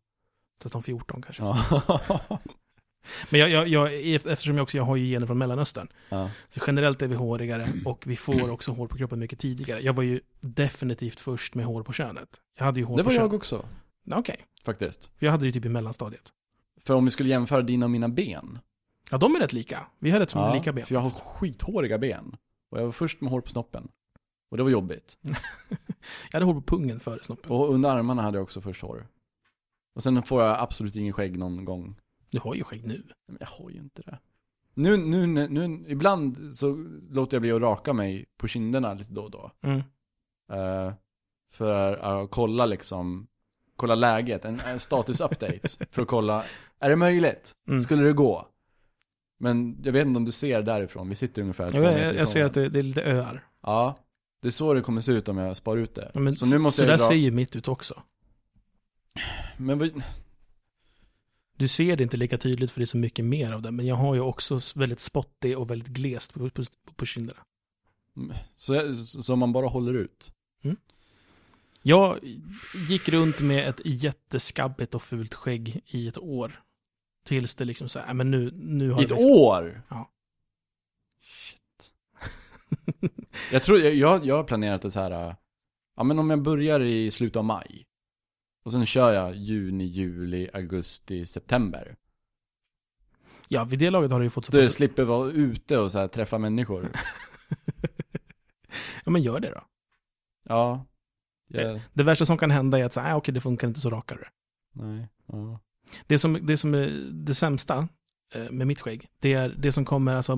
13-14 0.63 1.23
kanske. 1.23 1.43
Ja. 1.43 2.39
Men 3.31 3.41
jag, 3.41 3.51
jag, 3.51 3.69
jag, 3.69 3.95
eftersom 4.27 4.57
jag 4.57 4.63
också 4.63 4.77
jag 4.77 4.85
har 4.85 4.97
ju 4.97 5.07
gener 5.07 5.27
från 5.27 5.39
Mellanöstern. 5.39 5.89
Ja. 6.09 6.31
Så 6.49 6.61
generellt 6.67 7.03
är 7.03 7.07
vi 7.09 7.15
hårigare 7.15 7.73
och 7.85 8.05
vi 8.07 8.17
får 8.17 8.51
också 8.51 8.73
hår 8.73 8.87
på 8.87 8.97
kroppen 8.97 9.19
mycket 9.19 9.39
tidigare. 9.39 9.81
Jag 9.81 9.93
var 9.93 10.03
ju 10.03 10.21
definitivt 10.41 11.21
först 11.21 11.55
med 11.55 11.65
hår 11.67 11.83
på 11.83 11.93
könet. 11.93 12.29
Jag 12.59 12.65
hade 12.65 12.81
ju 12.81 12.87
hår 12.87 12.97
Det 12.97 13.03
på 13.03 13.09
var 13.09 13.17
könet. 13.17 13.33
jag 13.33 13.35
också, 13.35 13.67
Okej, 14.11 14.37
faktiskt. 14.65 15.11
för 15.19 15.27
jag 15.27 15.31
hade 15.31 15.43
det 15.43 15.47
ju 15.47 15.53
typ 15.53 15.65
i 15.65 15.69
mellanstadiet. 15.69 16.33
För 16.85 16.95
om 16.95 17.05
vi 17.05 17.11
skulle 17.11 17.29
jämföra 17.29 17.63
dina 17.63 17.87
och 17.87 17.91
mina 17.91 18.09
ben. 18.09 18.59
Ja, 19.11 19.19
de 19.19 19.35
är 19.37 19.41
rätt 19.41 19.53
lika. 19.53 19.87
Vi 19.99 20.11
har 20.11 20.21
rätt 20.21 20.31
så 20.31 20.55
lika 20.55 20.73
ben. 20.73 20.87
för 20.87 20.95
jag 20.95 21.01
har 21.01 21.11
skithåriga 21.11 21.99
ben. 21.99 22.37
Och 22.71 22.79
jag 22.79 22.85
var 22.85 22.93
först 22.93 23.21
med 23.21 23.31
hår 23.31 23.41
på 23.41 23.49
snoppen. 23.49 23.89
Och 24.51 24.57
det 24.57 24.63
var 24.63 24.71
jobbigt. 24.71 25.19
Jag 26.31 26.33
hade 26.33 26.45
hår 26.45 26.55
på 26.55 26.63
pungen 26.63 27.01
före 27.01 27.23
snoppen. 27.23 27.51
Och 27.51 27.75
under 27.75 27.91
armarna 27.91 28.23
hade 28.23 28.39
jag 28.39 28.43
också 28.43 28.61
först 28.61 28.83
hår. 28.83 29.07
Och 29.99 30.05
sen 30.05 30.23
får 30.23 30.43
jag 30.43 30.61
absolut 30.61 30.97
ingen 30.97 31.13
skägg 31.13 31.39
någon 31.39 31.65
gång. 31.65 32.01
Du 32.31 32.39
har 32.39 32.55
ju 32.55 32.65
skägg 32.65 32.87
nu. 32.87 33.03
Men 33.27 33.37
jag 33.41 33.47
har 33.47 33.71
ju 33.71 33.79
inte 33.79 34.03
det. 34.03 34.19
Nu, 34.75 34.97
nu, 34.97 35.27
nu, 35.27 35.49
nu, 35.49 35.85
ibland 35.89 36.57
så 36.57 36.87
låter 37.11 37.35
jag 37.35 37.43
bli 37.43 37.53
att 37.53 37.61
raka 37.61 37.93
mig 37.93 38.27
på 38.37 38.49
kinderna 38.49 38.95
lite 38.95 39.13
då 39.13 39.23
och 39.23 39.31
då. 39.31 39.53
Mm. 39.63 39.79
Eh, 40.53 40.93
för 41.51 41.97
att 41.97 42.31
kolla 42.31 42.67
liksom, 42.67 43.27
kolla 43.77 43.95
läget, 43.95 44.45
en, 44.45 44.61
en 44.67 44.81
status 44.81 45.21
update. 45.21 45.69
för 45.91 46.03
att 46.03 46.09
kolla, 46.09 46.45
är 46.79 46.91
det 46.91 46.97
möjligt? 46.97 47.53
Mm. 47.69 47.81
Skulle 47.81 48.03
det 48.03 48.13
gå? 48.13 48.49
Men 49.39 49.81
jag 49.83 49.93
vet 49.93 50.07
inte 50.07 50.17
om 50.17 50.25
du 50.25 50.33
ser 50.33 50.63
därifrån, 50.63 51.09
vi 51.09 51.15
sitter 51.15 51.43
ungefär 51.43 51.69
två 51.69 51.77
Jag, 51.77 51.85
meter 51.85 52.07
jag, 52.07 52.15
jag 52.15 52.29
ser 52.29 52.45
att 52.45 52.55
det, 52.55 52.69
det 52.69 52.79
är 52.79 52.83
lite 52.83 53.03
öar. 53.03 53.47
Ja, 53.63 53.99
det 54.43 54.49
är 54.49 54.53
så 54.53 54.75
det 54.75 54.81
kommer 54.81 55.01
se 55.01 55.13
ut 55.13 55.29
om 55.29 55.39
jag 55.39 55.57
spar 55.57 55.77
ut 55.77 55.95
det. 55.95 56.11
Ja, 56.15 56.21
Men 56.21 56.37
så 56.37 56.47
nu 56.47 56.59
måste 56.59 56.77
så 56.77 56.83
jag 56.83 56.89
där 56.89 56.99
dra... 56.99 57.09
ser 57.09 57.15
ju 57.15 57.31
mitt 57.31 57.57
ut 57.57 57.69
också. 57.69 58.03
Men 59.57 59.79
vad... 59.79 60.03
Du 61.57 61.69
ser 61.69 61.97
det 61.97 62.03
inte 62.03 62.17
lika 62.17 62.39
tydligt 62.39 62.71
för 62.71 62.81
det 62.81 62.85
är 62.85 62.87
så 62.87 62.97
mycket 62.97 63.25
mer 63.25 63.53
av 63.53 63.63
det. 63.63 63.71
Men 63.71 63.87
jag 63.87 63.97
har 63.97 64.15
ju 64.15 64.21
också 64.21 64.61
väldigt 64.75 65.01
spottig 65.01 65.59
och 65.59 65.71
väldigt 65.71 65.89
glest 65.89 66.35
på, 66.35 66.51
på, 66.51 66.63
på 66.97 67.07
kinderna. 67.07 67.41
Så, 68.57 68.75
jag- 68.75 68.97
så 68.97 69.37
man 69.37 69.53
bara 69.53 69.67
håller 69.67 69.95
ut? 69.95 70.33
Jag 71.83 72.19
gick 72.89 73.09
runt 73.09 73.41
med 73.41 73.69
ett 73.69 73.81
jätteskabbigt 73.85 74.95
och 74.95 75.03
fult 75.03 75.35
skägg 75.35 75.81
i 75.87 76.09
ett 76.09 76.19
år. 76.19 76.63
Tills 77.25 77.55
det 77.55 77.65
liksom 77.65 77.89
så 77.89 77.99
här, 77.99 78.07
"Nej, 78.07 78.15
men 78.15 78.31
nu, 78.31 78.51
nu 78.55 78.91
har 78.91 79.01
I 79.01 79.05
ett 79.05 79.11
växt." 79.11 79.31
år? 79.31 79.83
Ja. 79.89 80.11
Shit. 81.23 81.93
jag 83.53 83.63
tror, 83.63 83.79
jag, 83.79 83.95
jag, 83.95 84.27
jag 84.27 84.37
har 84.37 84.45
planerat 84.45 84.83
det 84.83 84.91
så 84.91 85.01
här. 85.01 85.29
äh, 85.29 85.35
ja 85.97 86.03
men 86.03 86.19
om 86.19 86.31
jag 86.31 86.43
börjar 86.43 86.81
i 86.81 87.11
slutet 87.11 87.37
av 87.37 87.45
maj. 87.45 87.87
Och 88.69 88.73
sen 88.73 88.87
kör 88.87 89.13
jag 89.13 89.35
juni, 89.37 89.85
juli, 89.85 90.49
augusti, 90.55 91.27
september. 91.27 91.97
Ja, 93.49 93.65
vid 93.65 93.79
det 93.79 93.91
laget 93.91 94.11
har 94.11 94.19
det 94.21 94.25
ju 94.25 94.31
fått 94.31 94.45
så 94.45 94.53
Så 94.53 94.59
jag 94.59 94.67
pass... 94.67 94.75
slipper 94.75 95.05
vara 95.05 95.31
ute 95.31 95.79
och 95.79 95.91
så 95.93 95.99
här, 95.99 96.09
träffa 96.09 96.39
människor. 96.39 96.93
Ja, 99.05 99.11
men 99.11 99.23
gör 99.23 99.41
det 99.41 99.51
då. 99.51 99.61
Ja. 100.49 100.87
Jag, 101.49 101.81
Det 101.93 102.03
värsta 102.03 102.27
som 102.27 102.39
kan 102.39 102.51
hända 102.51 102.79
är 102.79 102.85
att 102.85 102.93
säga, 102.93 103.07
ah, 103.07 103.17
okej, 103.17 103.35
det 103.35 103.41
funkar 103.41 103.69
inte 103.69 103.81
så 103.81 103.91
rakare. 103.91 104.29
nej. 104.73 105.09
Ja. 105.27 105.61
Det 106.07 106.19
som, 106.19 106.47
det 106.47 106.57
som 106.57 106.75
är 106.75 106.87
det 107.13 107.35
sämsta 107.35 107.89
eh, 108.35 108.51
med 108.51 108.67
mitt 108.67 108.81
skägg, 108.81 109.09
det 109.21 109.33
är 109.33 109.49
det 109.49 109.73
som 109.73 109.85
kommer, 109.85 110.15
alltså, 110.15 110.37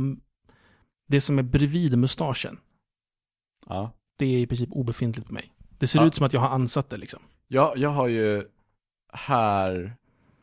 det 1.08 1.20
som 1.20 1.38
är 1.38 1.42
bredvid 1.42 1.98
mustaschen. 1.98 2.58
ja. 3.66 3.92
Det 4.16 4.26
är 4.26 4.38
i 4.38 4.46
princip 4.46 4.68
obefintligt 4.72 5.26
på 5.28 5.34
mig. 5.34 5.52
Det 5.78 5.86
ser 5.86 5.98
Ja. 6.00 6.06
ut 6.06 6.14
som 6.14 6.26
att 6.26 6.32
jag 6.32 6.40
har 6.40 6.48
ansatt 6.48 6.90
det 6.90 6.96
liksom. 6.96 7.22
Jag, 7.52 7.78
jag 7.78 7.90
har 7.90 8.08
ju 8.08 8.48
här, 9.12 9.96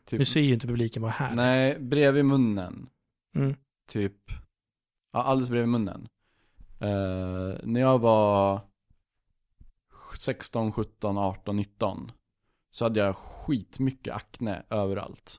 typ, 0.04 0.18
Nu 0.18 0.24
ser 0.24 0.40
ju 0.40 0.54
inte 0.54 0.66
publiken 0.66 1.02
vad 1.02 1.10
här 1.10 1.30
är. 1.32 1.36
nej, 1.36 1.78
bredvid 1.78 2.24
munnen. 2.24 2.88
Mm. 3.36 3.56
typ, 3.88 4.16
ja, 5.12 5.22
alldeles 5.22 5.50
bredvid 5.50 5.68
munnen. 5.68 6.08
Eh, 6.80 7.58
när 7.62 7.80
jag 7.80 7.98
var 7.98 8.60
16, 10.18 10.72
17, 10.72 11.18
18, 11.18 11.56
19 11.56 12.12
så 12.70 12.84
hade 12.84 13.00
jag 13.00 13.16
skitmycket 13.16 14.14
akne 14.14 14.62
överallt. 14.70 15.36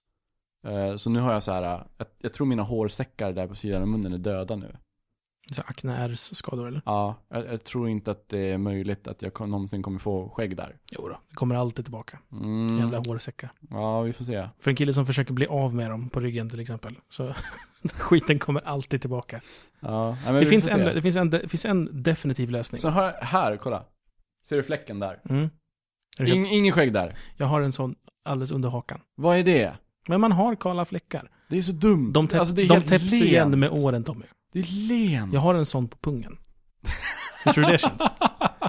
Eh, 0.67 0.95
så 0.95 1.09
nu 1.09 1.19
har 1.19 1.33
jag 1.33 1.43
så 1.43 1.51
här, 1.51 1.87
jag, 1.97 2.07
jag 2.17 2.33
tror 2.33 2.47
mina 2.47 2.63
hårsäckar 2.63 3.33
där 3.33 3.47
på 3.47 3.55
sidan 3.55 3.81
av 3.81 3.87
munnen 3.87 4.13
är 4.13 4.17
döda 4.17 4.55
nu. 4.55 4.77
Så 5.51 5.61
akne 5.65 5.95
är 5.97 6.15
skador 6.15 6.67
eller? 6.67 6.81
Ja, 6.85 7.15
jag, 7.29 7.45
jag 7.47 7.63
tror 7.63 7.89
inte 7.89 8.11
att 8.11 8.29
det 8.29 8.39
är 8.51 8.57
möjligt 8.57 9.07
att 9.07 9.21
jag 9.21 9.33
kom- 9.33 9.51
någonsin 9.51 9.83
kommer 9.83 9.99
få 9.99 10.29
skägg 10.29 10.57
där. 10.57 10.75
Jo 10.91 11.07
då, 11.07 11.19
det 11.29 11.35
kommer 11.35 11.55
alltid 11.55 11.85
tillbaka. 11.85 12.19
Mm. 12.31 12.77
Jävla 12.77 12.97
hårsäckar. 12.97 13.49
Ja, 13.69 14.01
vi 14.01 14.13
får 14.13 14.25
se. 14.25 14.49
För 14.59 14.71
en 14.71 14.75
kille 14.75 14.93
som 14.93 15.05
försöker 15.05 15.33
bli 15.33 15.47
av 15.47 15.75
med 15.75 15.89
dem 15.89 16.09
på 16.09 16.19
ryggen 16.19 16.49
till 16.49 16.59
exempel. 16.59 16.95
Så 17.09 17.33
skiten 17.93 18.39
kommer 18.39 18.61
alltid 18.67 19.01
tillbaka. 19.01 19.41
Ja, 19.79 20.17
men 20.25 20.33
Det 20.33 20.39
vi 20.39 20.45
finns, 20.45 20.67
får 20.69 20.79
en, 20.79 20.85
se. 20.85 20.93
det, 20.93 21.01
finns 21.01 21.15
en, 21.15 21.29
det 21.29 21.47
finns 21.47 21.65
en 21.65 22.03
definitiv 22.03 22.49
lösning. 22.49 22.81
Så 22.81 22.89
här, 22.89 23.13
här, 23.21 23.57
kolla. 23.57 23.83
Ser 24.45 24.57
du 24.57 24.63
fläcken 24.63 24.99
där? 24.99 25.19
Mm. 25.29 25.49
Ing, 26.19 26.47
ingen 26.47 26.73
skägg 26.73 26.93
där. 26.93 27.17
Jag 27.37 27.47
har 27.47 27.61
en 27.61 27.71
sån 27.71 27.95
alldeles 28.25 28.51
under 28.51 28.69
hakan. 28.69 29.01
Vad 29.15 29.37
är 29.37 29.43
det? 29.43 29.73
Men 30.07 30.21
man 30.21 30.31
har 30.31 30.55
kala 30.55 30.85
fläckar. 30.85 31.31
Det 31.49 31.57
är 31.57 31.61
så 31.61 31.71
dumt. 31.71 32.11
De, 32.13 32.27
täpp, 32.27 32.39
Alltså, 32.39 32.55
de 32.55 32.67
täpps 32.67 33.13
igen 33.13 33.59
med 33.59 33.69
åren 33.69 34.03
Tommy. 34.03 34.25
Det 34.51 34.59
är 34.59 34.87
lent. 34.87 35.33
Jag 35.33 35.39
har 35.39 35.53
en 35.53 35.65
sån 35.65 35.87
på 35.87 35.97
pungen. 35.97 36.37
Hur 37.43 37.53
tror 37.53 37.63
du 37.65 37.71
det 37.71 37.77
känns? 37.77 38.01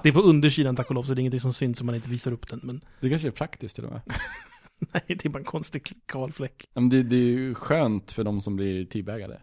Det 0.02 0.08
är 0.08 0.12
på 0.12 0.20
undersidan 0.20 0.76
tack 0.76 0.88
och 0.88 0.94
lov, 0.94 1.02
så 1.02 1.14
det 1.14 1.18
är 1.18 1.20
ingenting 1.20 1.40
som 1.40 1.52
syns 1.52 1.80
om 1.80 1.87
man 1.87 1.94
inte 1.94 2.10
visar 2.10 2.32
upp 2.32 2.49
den. 2.49 2.60
Men 2.62 2.80
Det 3.00 3.10
kanske 3.10 3.28
är 3.28 3.32
praktiskt 3.32 3.75
till 3.75 3.84
och 3.84 3.92
med. 3.92 4.02
nej, 4.92 5.02
det 5.06 5.25
är 5.25 5.28
bara 5.28 5.38
en 5.38 5.44
konstig 5.44 5.87
kal 6.06 6.32
fläck. 6.32 6.66
Men 6.75 6.88
det, 6.88 7.02
det 7.02 7.16
är 7.16 7.20
ju 7.20 7.54
skönt 7.54 8.12
för 8.12 8.25
de 8.25 8.40
som 8.40 8.56
blir 8.56 8.84
teabagade. 8.84 9.42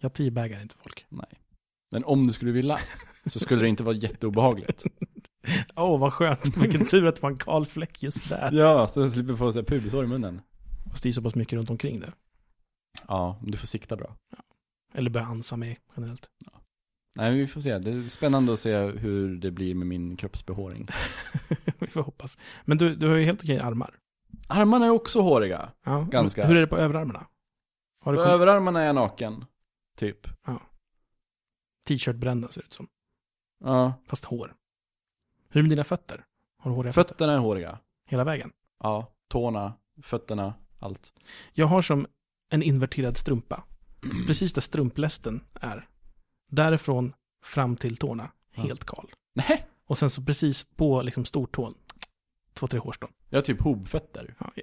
Jag 0.00 0.14
teabagar 0.14 0.62
inte 0.62 0.74
folk. 0.82 1.06
Nej. 1.08 1.26
Men 1.90 2.04
om 2.04 2.26
du 2.26 2.32
skulle 2.32 2.52
vilja 2.52 2.78
så 3.26 3.38
skulle 3.38 3.62
det 3.62 3.68
inte 3.68 3.82
vara 3.82 3.94
jätteobehagligt. 3.96 4.84
Åh, 5.76 5.98
vad 5.98 6.12
skönt. 6.12 6.56
Vilken 6.56 6.86
tur 6.86 7.06
att 7.06 7.16
det 7.16 7.22
var 7.22 7.30
en 7.30 7.38
kal 7.38 7.66
fläck 7.66 8.02
just 8.02 8.28
där. 8.28 8.52
ja, 8.52 8.86
så 8.88 9.00
jag 9.00 9.10
slipper 9.10 9.36
få 9.36 9.50
här 9.50 9.62
pubisår 9.62 10.04
i 10.04 10.06
munnen. 10.06 10.40
Fast 10.90 11.02
det 11.02 11.08
är 11.08 11.12
så 11.12 11.22
pass 11.22 11.34
mycket 11.34 11.56
runt 11.56 11.70
omkring 11.70 12.00
det. 12.00 12.12
Ja, 13.08 13.38
men 13.42 13.50
du 13.50 13.58
får 13.58 13.66
sikta 13.66 13.96
bra. 13.96 14.16
Eller 14.94 15.10
börja 15.10 15.26
ansa 15.26 15.56
mig 15.56 15.80
generellt. 15.96 16.30
Nej, 17.14 17.34
vi 17.38 17.46
får 17.46 17.60
se. 17.60 17.78
Det 17.78 17.90
är 17.90 18.08
spännande 18.08 18.52
att 18.52 18.58
se 18.60 18.76
hur 18.76 19.36
det 19.36 19.50
blir 19.50 19.74
med 19.74 19.86
min 19.86 20.16
kroppsbehåring. 20.16 20.88
Vi 21.78 21.86
får 21.86 22.02
hoppas. 22.02 22.38
Men 22.64 22.78
du, 22.78 22.94
du 22.96 23.08
har 23.08 23.16
ju 23.16 23.24
helt 23.24 23.42
okej 23.42 23.58
armar. 23.58 23.98
Armarna 24.48 24.86
är 24.86 24.90
också 24.90 25.20
håriga. 25.20 25.72
Ja. 25.84 26.00
Ganska. 26.10 26.46
Hur 26.46 26.56
är 26.56 26.60
det 26.60 26.66
på 26.66 26.76
överarmarna? 26.76 27.26
Har 28.00 28.12
På 28.14 28.18
du 28.20 28.24
kom- 28.24 28.32
överarmarna 28.34 28.80
är 28.80 28.86
jag 28.86 28.94
naken. 28.94 29.44
Typ. 29.96 30.26
t-shirt-brända 31.88 32.48
ser 32.48 32.60
det 32.60 32.64
ut 32.66 32.72
som. 32.72 32.88
Ja. 33.64 33.94
Fast 34.06 34.24
hår. 34.24 34.54
Hur 35.48 35.58
är 35.58 35.62
det 35.62 35.68
med 35.68 35.70
dina 35.70 35.84
fötter? 35.84 36.24
Har 36.58 36.70
du 36.70 36.74
håriga 36.76 36.92
fötter? 36.92 37.14
Fötterna 37.14 37.32
är 37.32 37.38
håriga. 37.38 37.78
Hela 38.06 38.24
vägen? 38.24 38.52
Ja. 38.80 39.12
Tårna, 39.28 39.72
fötterna, 40.02 40.54
allt. 40.78 41.12
Jag 41.52 41.66
har 41.66 41.82
som 41.82 42.06
en 42.50 42.62
inverterad 42.62 43.16
strumpa. 43.16 43.64
Precis 44.26 44.52
där 44.52 44.60
strumplästen 44.60 45.44
är. 45.54 45.88
Därifrån 46.50 47.12
fram 47.44 47.76
till 47.76 47.96
tårna. 47.96 48.30
Helt 48.52 48.84
kal. 48.84 49.10
Nej. 49.34 49.66
Och 49.86 49.98
sen 49.98 50.10
så 50.10 50.22
precis 50.22 50.64
på 50.64 51.02
liksom 51.02 51.24
stortån. 51.24 51.74
Två, 52.54 52.66
tre 52.66 52.80
hårstrån. 52.80 53.10
Jag 53.28 53.38
har 53.38 53.42
typ 53.42 53.62
hovfötter. 53.62 54.34
Ja. 54.38 54.52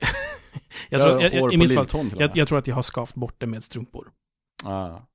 jag 0.89 1.01
tror, 1.01 1.22
jag, 1.22 1.31
har 1.31 1.39
hår 1.39 1.51
jag, 1.51 1.53
I 1.53 1.58
mitt 1.58 1.74
fall, 1.74 2.12
jag, 2.17 2.38
jag 2.38 2.48
tror 2.48 2.58
att 2.58 2.67
jag 2.67 2.75
har 2.75 2.81
skavt 2.81 3.15
bort 3.15 3.36
det 3.38 3.48
med 3.48 3.63
strumpor. 3.63 4.12
Ja. 4.63 5.08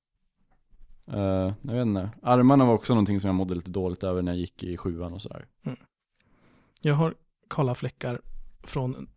Eh, 1.07 1.52
jag 1.62 1.75
vet 1.75 1.87
inte. 1.87 2.11
Armarna 2.23 2.64
var 2.64 2.75
också 2.75 2.93
någonting 2.93 3.21
som 3.21 3.28
jag 3.28 3.35
mådde 3.35 3.54
lite 3.54 3.71
dåligt 3.71 4.02
över 4.04 4.23
när 4.23 4.33
jag 4.33 4.38
gick 4.38 4.62
i 4.62 4.76
sjuan 4.76 5.12
och 5.12 5.23
sådär. 5.23 5.47
Jag 6.81 6.95
har 6.95 7.14
kala 7.50 7.75
fläckar 7.75 8.21
från, 8.62 9.09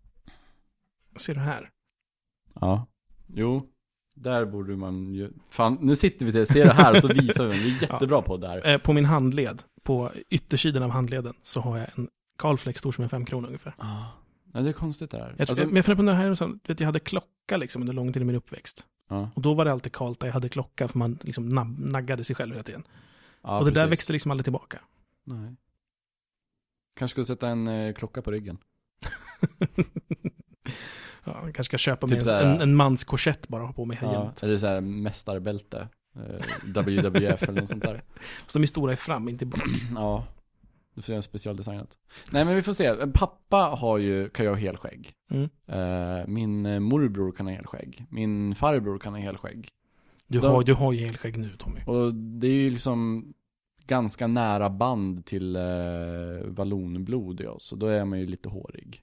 ser 1.15 1.33
du 1.33 1.39
här? 1.39 1.69
Ja. 2.53 2.85
Jo. 3.27 3.69
Där 4.21 4.45
borde 4.45 4.75
man 4.75 5.13
ju, 5.13 5.31
fan 5.49 5.77
nu 5.81 5.95
sitter 5.95 6.25
vi 6.25 6.31
till, 6.31 6.47
ser 6.47 6.65
det 6.65 6.73
här 6.73 6.91
och 6.91 7.01
så 7.01 7.07
visar 7.13 7.45
vi, 7.45 7.57
vi 7.57 7.77
är 7.77 7.81
jättebra 7.81 8.21
på 8.21 8.37
det 8.37 8.47
här. 8.47 8.67
Eh, 8.67 8.77
på 8.77 8.93
min 8.93 9.05
handled, 9.05 9.63
på 9.83 10.11
yttersidan 10.29 10.83
av 10.83 10.89
handleden, 10.89 11.33
så 11.43 11.59
har 11.59 11.77
jag 11.77 11.87
en 12.51 12.57
fläck 12.57 12.77
stor 12.77 12.91
som 12.91 13.03
en 13.03 13.09
femkrona 13.09 13.47
ungefär. 13.47 13.75
Ja. 13.77 14.11
Nej, 14.53 14.63
det 14.63 14.69
är 14.69 14.73
konstigt 14.73 15.11
det 15.11 15.17
här. 15.17 15.35
Jag, 15.37 15.49
Alltså, 15.49 15.65
men 15.65 15.75
jag 15.75 15.85
funderar 15.85 16.05
på 16.05 16.11
det 16.11 16.27
här, 16.27 16.35
så, 16.35 16.59
vet, 16.67 16.79
jag 16.79 16.85
hade 16.87 16.99
klocka 16.99 17.57
liksom 17.57 17.81
under 17.81 17.93
lång 17.93 18.13
tid 18.13 18.21
i 18.21 18.25
min 18.25 18.35
uppväxt. 18.35 18.85
ja. 19.09 19.29
Och 19.35 19.41
då 19.41 19.53
var 19.53 19.65
det 19.65 19.71
alltid 19.71 19.91
kallt 19.93 20.19
där 20.19 20.27
jag 20.27 20.33
hade 20.33 20.49
klocka, 20.49 20.87
för 20.87 20.97
man 20.99 21.17
liksom 21.21 21.49
naggade 21.77 22.23
sig 22.23 22.35
själv 22.35 22.51
hela 22.51 22.63
tiden. 22.63 22.83
ja 23.41 23.59
och 23.59 23.65
det 23.65 23.71
där 23.71 23.81
precis. 23.81 23.91
växte 23.91 24.13
liksom 24.13 24.31
aldrig 24.31 24.45
tillbaka. 24.45 24.79
Nej. 25.23 25.55
Kanske 26.95 27.13
skulle 27.13 27.25
sätta 27.25 27.47
en 27.49 27.67
eh, 27.67 27.93
klocka 27.93 28.21
på 28.21 28.31
ryggen. 28.31 28.57
ja, 31.27 31.41
jag 31.45 31.55
kanske 31.55 31.63
ska 31.63 31.77
köpa 31.77 32.07
Typ 32.07 32.15
mig 32.17 32.21
så 32.21 32.33
en, 32.35 32.51
en, 32.51 32.61
en 32.61 32.75
mans 32.75 33.03
korsett 33.03 33.47
bara 33.47 33.61
och 33.61 33.67
ha 33.67 33.73
på 33.73 33.85
mig 33.85 33.97
här 33.97 34.13
Ja. 34.13 34.23
jämt. 34.23 34.43
Eller 34.43 34.57
så 34.57 34.67
här 34.67 34.81
mästarbälte. 34.81 35.87
Eh, 36.15 36.71
WWF 36.81 37.43
eller 37.43 37.61
något 37.61 37.69
sånt 37.69 37.83
där. 37.83 38.01
Så 38.47 38.57
de 38.59 38.63
är 38.63 38.67
stora 38.67 38.93
i 38.93 38.95
fram, 38.95 39.29
inte 39.29 39.43
i 39.43 39.47
bak. 39.47 39.61
Ja. 39.95 40.23
Du 40.95 41.01
får 41.01 41.13
göra 41.13 41.21
specialdesignat. 41.21 41.97
Nej 42.31 42.45
men 42.45 42.55
vi 42.55 42.61
får 42.61 42.73
se. 42.73 42.95
Pappa 43.13 43.57
har 43.57 43.97
ju, 43.97 44.29
kan 44.29 44.45
ju 44.45 44.49
ha 44.51 44.55
helskägg. 44.57 45.13
Mm. 45.31 45.49
Eh, 45.67 46.27
min 46.27 46.83
morbror 46.83 47.31
kan 47.31 47.45
ha 47.47 47.53
helskägg. 47.53 48.05
Min 48.09 48.55
farbror 48.55 48.99
kan 48.99 49.13
ha 49.13 49.19
helskägg. 49.19 49.69
Du, 50.27 50.39
De- 50.39 50.47
har, 50.51 50.63
du 50.63 50.73
har 50.73 50.93
ju 50.93 51.05
helskägg 51.05 51.37
nu 51.37 51.49
Tommy. 51.57 51.81
Och 51.85 52.13
det 52.13 52.47
är 52.47 52.51
ju 52.51 52.69
liksom 52.69 53.33
ganska 53.87 54.27
nära 54.27 54.69
band 54.69 55.25
till 55.25 55.55
eh, 55.55 55.61
vallonblod 56.45 57.41
i 57.41 57.45
oss. 57.47 57.71
Och 57.71 57.77
då 57.77 57.87
är 57.87 58.05
man 58.05 58.19
ju 58.19 58.25
lite 58.27 58.49
hårig. 58.49 59.01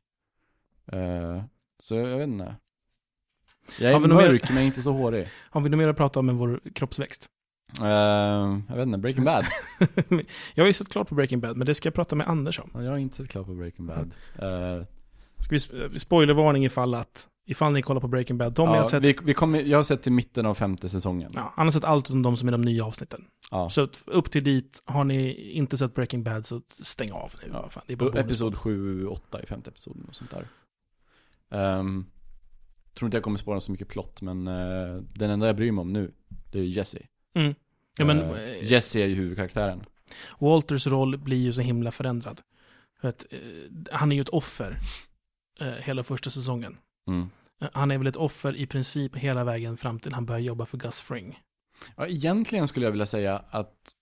Så 1.82 1.94
jag 1.94 2.18
vet 2.18 2.28
inte. 2.28 2.56
Jag 3.78 3.88
är 3.88 3.92
Har 3.94 4.00
vi 4.00 4.08
något 4.08 4.16
mer? 4.22 4.28
mörk 4.28 4.50
men 4.50 4.62
inte 4.62 4.82
så 4.82 4.92
hårig. 4.92 5.28
Har 5.50 5.60
vi 5.60 5.68
något 5.68 5.78
mer 5.78 5.88
att 5.88 5.96
prata 5.96 6.20
om 6.20 6.28
än 6.28 6.36
vår 6.38 6.60
kroppsväxt? 6.74 7.26
Eh, 7.80 7.86
jag 8.68 8.76
vet 8.76 8.86
inte, 8.86 8.98
Breaking 8.98 9.24
Bad. 9.24 9.44
jag 10.54 10.64
har 10.64 10.66
ju 10.66 10.72
sett 10.72 10.88
klart 10.88 11.08
på 11.08 11.14
Breaking 11.14 11.40
Bad, 11.40 11.56
men 11.56 11.66
det 11.66 11.74
ska 11.74 11.86
jag 11.86 11.94
prata 11.94 12.16
med 12.16 12.26
Anders 12.28 12.58
om. 12.60 12.70
Ja, 12.74 12.82
Jag 12.82 12.90
har 12.90 12.98
inte 12.98 13.16
sett 13.16 13.28
klart 13.28 13.46
på 13.46 13.54
Breaking 13.54 13.86
Bad. 13.86 14.14
Eh, 14.38 14.84
Ska 15.38 15.50
vi 15.50 15.56
sp- 15.58 15.98
spoilervarning 15.98 16.64
ifall 16.64 16.94
att, 16.94 17.28
ifall 17.46 17.72
ni 17.72 17.82
kollar 17.82 18.00
på 18.00 18.08
Breaking 18.08 18.38
Bad. 18.38 18.56
Tommy 18.56 18.72
ja, 18.72 18.76
har 18.76 18.84
sett, 18.84 19.04
vi, 19.04 19.16
vi 19.22 19.34
kommer, 19.34 19.62
jag 19.62 19.78
har 19.78 19.84
sett 19.84 20.02
till 20.02 20.12
mitten 20.12 20.46
av 20.46 20.54
femte 20.54 20.88
säsongen. 20.88 21.30
ja, 21.34 21.52
han 21.56 21.66
har 21.66 21.72
sett 21.72 21.84
allt 21.84 22.06
utom 22.06 22.22
de 22.22 22.36
som 22.36 22.48
är 22.48 22.52
de 22.52 22.62
nya 22.62 22.84
avsnitten. 22.84 23.24
Ja. 23.50 23.70
Så 23.70 23.88
upp 24.06 24.30
till 24.30 24.44
dit, 24.44 24.82
har 24.84 25.04
ni 25.04 25.50
inte 25.50 25.78
sett 25.78 25.94
Breaking 25.94 26.22
Bad 26.22 26.46
så 26.46 26.60
stäng 26.68 27.12
av 27.12 27.32
nu. 27.42 27.50
Ja. 27.52 27.68
Fan, 27.68 27.82
det 27.86 27.92
är 27.92 27.96
bara. 27.96 28.20
Episod 28.20 28.56
7, 28.56 29.06
8 29.06 29.42
i 29.42 29.46
femte 29.46 29.70
episoden 29.70 30.04
och 30.08 30.14
sånt 30.14 30.30
där. 30.30 30.46
Um, 31.54 32.06
tror 32.94 33.06
inte 33.06 33.16
jag 33.16 33.24
kommer 33.24 33.38
spåra 33.38 33.60
så 33.60 33.72
mycket 33.72 33.88
plott, 33.88 34.22
men 34.22 34.48
eh, 34.48 34.96
den 35.14 35.30
enda 35.30 35.46
jag 35.46 35.56
bryr 35.56 35.72
mig 35.72 35.82
om 35.82 35.92
nu, 35.92 36.12
det 36.52 36.58
är 36.58 36.62
ju 36.62 36.68
Jesse. 36.68 36.98
Mm. 37.34 37.54
Ja, 37.98 38.04
men, 38.04 38.20
eh, 38.20 38.64
Jesse 38.64 39.00
är 39.00 39.06
ju 39.06 39.14
huvudkaraktären. 39.14 39.84
Walters 40.38 40.86
roll 40.86 41.18
blir 41.18 41.36
ju 41.36 41.52
så 41.52 41.60
himla 41.60 41.90
förändrad. 41.90 42.40
För 43.00 43.08
att, 43.08 43.26
eh, 43.30 43.38
han 43.92 44.12
är 44.12 44.16
ju 44.16 44.22
ett 44.22 44.28
offer 44.28 44.78
hela 45.80 46.04
första 46.04 46.30
säsongen. 46.30 46.76
Mm. 47.06 47.28
Han 47.72 47.90
är 47.90 47.98
väl 47.98 48.06
ett 48.06 48.16
offer 48.16 48.56
i 48.56 48.66
princip 48.66 49.16
hela 49.16 49.44
vägen 49.44 49.76
fram 49.76 50.00
till 50.00 50.12
han 50.12 50.26
börjar 50.26 50.40
jobba 50.40 50.66
för 50.66 50.78
Gus 50.78 51.00
Fring. 51.00 51.40
Ja, 51.96 52.06
egentligen 52.06 52.68
skulle 52.68 52.86
jag 52.86 52.90
vilja 52.90 53.06
säga 53.06 53.44
att 53.50 53.94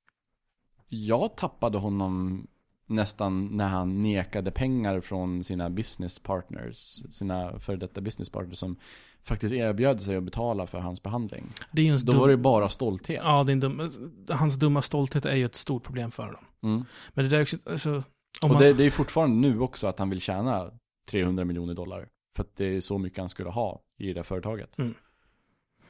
jag 0.89 1.37
tappade 1.37 1.79
honom 1.79 2.47
nästan 2.93 3.47
när 3.47 3.69
han 3.69 4.03
nekade 4.03 4.51
pengar 4.51 5.01
från 5.01 5.45
sina 5.45 5.71
business 5.71 6.19
partners, 6.19 7.03
sina 7.11 7.59
före 7.59 7.77
detta 7.77 8.01
business 8.01 8.31
partners 8.31 8.59
som 8.59 8.77
faktiskt 9.25 9.55
erbjöd 9.55 10.01
sig 10.01 10.17
att 10.17 10.23
betala 10.23 10.67
för 10.67 10.79
hans 10.79 11.03
behandling. 11.03 11.53
Det 11.73 11.89
är 11.89 11.99
Då 11.99 12.13
dum... 12.13 12.21
var 12.21 12.29
det 12.29 12.37
bara 12.37 12.69
stolthet. 12.69 13.21
Ja, 13.25 13.45
det 13.45 13.53
är 13.53 13.57
dum... 13.57 13.91
hans 14.29 14.59
dumma 14.59 14.83
stolthet 14.83 15.25
är 15.25 15.37
ju 15.37 15.45
ett 15.45 15.55
stort 15.55 15.83
problem 15.85 16.11
för 16.11 16.23
honom. 16.23 16.45
Mm. 16.63 16.85
Men 17.15 17.25
det 17.25 17.31
där 17.31 17.39
är 17.39 17.43
också, 17.43 17.57
alltså, 17.67 17.91
om 17.91 18.03
Och 18.43 18.51
man, 18.51 18.63
det, 18.63 18.73
det 18.73 18.85
är 18.85 18.91
fortfarande 18.91 19.49
nu 19.49 19.61
också 19.61 19.87
att 19.87 19.99
han 19.99 20.11
vill 20.11 20.21
tjäna 20.21 20.71
300 21.11 21.45
miljoner 21.45 21.75
dollar. 21.75 22.09
För 22.37 22.43
att 22.43 22.57
det 22.57 22.65
är 22.65 22.81
så 22.81 22.99
mycket 22.99 23.19
han 23.19 23.29
skulle 23.29 23.51
ha 23.51 23.83
i 23.99 24.13
det 24.13 24.25
företaget. 24.25 24.77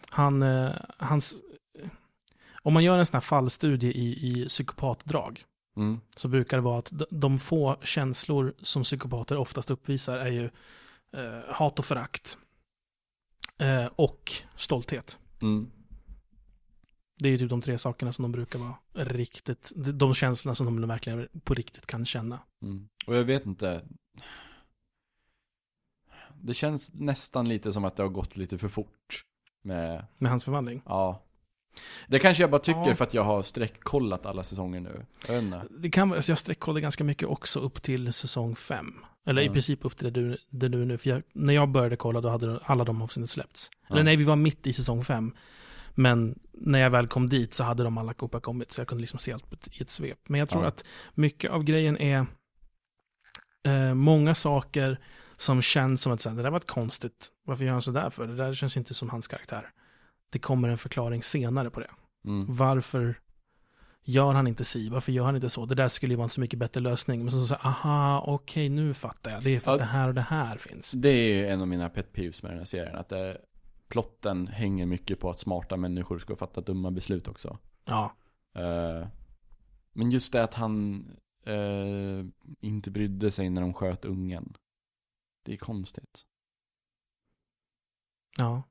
han, 0.08 0.42
eh, 0.42 0.70
hans, 0.96 1.34
om 2.62 2.72
man 2.74 2.84
gör 2.84 2.98
en 2.98 3.06
sån 3.06 3.16
här 3.16 3.20
fallstudie 3.20 3.90
i, 3.90 4.40
i 4.42 4.48
psykopatdrag, 4.48 5.44
Mm. 5.76 6.00
så 6.16 6.28
brukar 6.28 6.56
det 6.56 6.60
vara 6.60 6.78
att 6.78 6.92
de- 7.10 7.38
få 7.38 7.76
känslor 7.82 8.54
som 8.62 8.82
psykopater 8.82 9.36
oftast 9.36 9.70
uppvisar 9.70 10.16
är 10.18 10.30
ju 10.30 10.50
eh, 11.16 11.54
hat 11.54 11.78
och 11.78 11.84
förakt. 11.84 12.38
Eh, 13.58 13.86
och 13.86 14.32
stolthet. 14.56 15.18
Mm. 15.42 15.70
Det 17.18 17.28
är 17.28 17.32
ju 17.32 17.38
typ 17.38 17.50
de 17.50 17.60
tre 17.60 17.78
sakerna 17.78 18.12
som 18.12 18.22
de 18.22 18.32
brukar 18.32 18.58
vara 18.58 18.74
riktigt, 18.94 19.72
de- 19.76 19.92
de 19.92 20.14
känslorna 20.14 20.54
som 20.54 20.80
de 20.80 20.88
verkligen 20.88 21.28
på 21.44 21.54
riktigt 21.54 21.86
kan 21.86 22.06
känna. 22.06 22.38
Mm. 22.62 22.88
Och 23.06 23.16
jag 23.16 23.24
vet 23.24 23.46
inte. 23.46 23.84
Det 26.42 26.54
känns 26.54 26.92
nästan 26.94 27.48
lite 27.48 27.72
som 27.72 27.84
att 27.84 27.96
det 27.96 28.02
har 28.02 28.10
gått 28.10 28.36
lite 28.36 28.58
för 28.58 28.68
fort. 28.68 29.24
Med, 29.62 30.04
Med 30.18 30.30
hans 30.30 30.44
förvandling. 30.44 30.82
ja. 30.86 31.22
Det 32.06 32.18
kanske 32.18 32.42
jag 32.42 32.50
bara 32.50 32.58
tycker 32.58 32.88
Ja. 32.88 32.94
för 32.94 33.04
att 33.04 33.14
jag 33.14 33.24
har 33.24 33.42
sträckkollat 33.42 34.26
alla 34.26 34.42
säsonger 34.42 34.80
nu. 34.80 35.06
Jag. 35.28 35.62
Det 35.70 35.90
kan 35.90 36.12
alltså 36.12 36.32
jag 36.32 36.38
sträckkollade 36.38 36.80
ganska 36.80 37.04
mycket 37.04 37.28
också 37.28 37.60
upp 37.60 37.82
till 37.82 38.12
säsong 38.12 38.56
fem. 38.56 38.94
Eller 39.26 39.42
i 39.42 39.46
Ja. 39.46 39.52
princip 39.52 39.84
upp 39.84 39.96
till 39.96 40.12
det 40.12 40.20
du, 40.20 40.38
det 40.50 40.68
du 40.68 40.84
nu, 40.84 40.98
för 40.98 41.10
jag, 41.10 41.22
när 41.32 41.54
jag 41.54 41.68
började 41.68 41.96
kolla 41.96 42.20
då 42.20 42.28
hade 42.28 42.58
alla 42.64 42.84
de 42.84 43.02
avsnitten 43.02 43.28
släppts. 43.28 43.70
Ja. 43.88 43.94
Eller 43.94 44.04
nej, 44.04 44.16
vi 44.16 44.24
var 44.24 44.36
mitt 44.36 44.66
i 44.66 44.72
säsong 44.72 45.04
fem. 45.04 45.34
Men 45.94 46.38
när 46.52 46.78
jag 46.78 46.90
väl 46.90 47.06
kom 47.08 47.28
dit 47.28 47.54
så 47.54 47.64
hade 47.64 47.82
de 47.82 47.98
alla 47.98 48.14
Copa 48.14 48.40
kommit, 48.40 48.72
så 48.72 48.80
jag 48.80 48.88
kunde 48.88 49.00
liksom 49.00 49.18
se 49.18 49.32
allt 49.32 49.68
i 49.78 49.82
ett 49.82 49.90
svep. 49.90 50.18
Men 50.28 50.38
jag 50.40 50.48
tror 50.48 50.62
Ja. 50.62 50.68
att 50.68 50.84
mycket 51.14 51.50
av 51.50 51.64
grejen 51.64 51.98
är 51.98 52.26
eh, 53.64 53.94
många 53.94 54.34
saker 54.34 54.98
som 55.36 55.62
känns 55.62 56.02
som 56.02 56.12
att 56.12 56.20
så 56.20 56.28
här, 56.28 56.36
det 56.36 56.42
där 56.42 56.50
var 56.50 56.58
ett 56.58 56.66
konstigt, 56.66 57.28
varför 57.46 57.64
gör 57.64 57.72
han 57.72 57.82
sådär 57.82 58.10
för? 58.10 58.26
Det 58.26 58.36
där 58.36 58.54
känns 58.54 58.76
inte 58.76 58.94
som 58.94 59.10
hans 59.10 59.28
karaktär. 59.28 59.70
Det 60.32 60.38
kommer 60.38 60.68
en 60.68 60.78
förklaring 60.78 61.22
senare 61.22 61.70
på 61.70 61.80
det. 61.80 61.90
Mm. 62.24 62.46
Varför 62.48 63.20
gör 64.04 64.32
han 64.32 64.46
inte 64.46 64.64
si? 64.64 64.88
Varför 64.88 65.12
gör 65.12 65.24
han 65.24 65.34
inte 65.36 65.50
så? 65.50 65.66
Det 65.66 65.74
där 65.74 65.88
skulle 65.88 66.12
ju 66.12 66.16
vara 66.16 66.24
en 66.24 66.28
så 66.30 66.40
mycket 66.40 66.58
bättre 66.58 66.80
lösning. 66.80 67.20
Men 67.24 67.32
så 67.32 67.46
säger 67.46 67.66
aha, 67.66 68.24
okej, 68.26 68.68
nu 68.68 68.94
fattar 68.94 69.30
jag. 69.30 69.42
Det 69.42 69.56
är 69.56 69.60
för 69.60 69.70
Ja. 69.70 69.74
att 69.74 69.78
det 69.78 69.84
här 69.84 70.08
och 70.08 70.14
det 70.14 70.20
här 70.20 70.56
finns. 70.56 70.90
Det 70.90 71.08
är 71.08 71.52
en 71.52 71.60
av 71.60 71.68
mina 71.68 71.88
pet 71.88 72.12
peeves 72.12 72.42
med 72.42 72.52
den 72.52 72.58
här 72.58 72.64
serien. 72.64 72.96
Att 72.96 73.08
det, 73.08 73.40
plotten 73.88 74.46
hänger 74.46 74.86
mycket 74.86 75.20
på 75.20 75.30
att 75.30 75.38
smarta 75.38 75.76
människor 75.76 76.18
ska 76.18 76.36
fatta 76.36 76.60
dumma 76.60 76.90
beslut 76.90 77.28
också. 77.28 77.58
Ja, 77.84 78.16
Eh, 78.54 79.06
men 79.92 80.10
just 80.10 80.32
det 80.32 80.44
att 80.44 80.54
han 80.54 81.04
eh, 81.46 82.24
inte 82.60 82.90
brydde 82.90 83.30
sig 83.30 83.50
när 83.50 83.60
de 83.60 83.74
sköt 83.74 84.04
ungen. 84.04 84.56
Det 85.44 85.52
är 85.52 85.56
konstigt. 85.56 86.22
ja. 88.38 88.62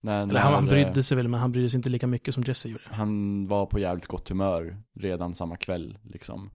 När, 0.00 0.22
Eller 0.22 0.40
han, 0.40 0.54
han 0.54 0.64
när, 0.64 0.76
eh, 0.76 0.84
brydde 0.84 1.02
sig 1.02 1.16
väl, 1.16 1.28
men 1.28 1.40
han 1.40 1.52
brydde 1.52 1.70
sig 1.70 1.78
inte 1.78 1.88
lika 1.88 2.06
mycket 2.06 2.34
som 2.34 2.42
Jesse 2.42 2.68
gjorde. 2.68 2.84
Han 2.86 3.46
var 3.46 3.66
på 3.66 3.78
jävligt 3.78 4.06
gott 4.06 4.28
humör 4.28 4.82
redan 4.94 5.34
samma 5.34 5.56
kväll 5.56 5.98
liksom. 6.02 6.50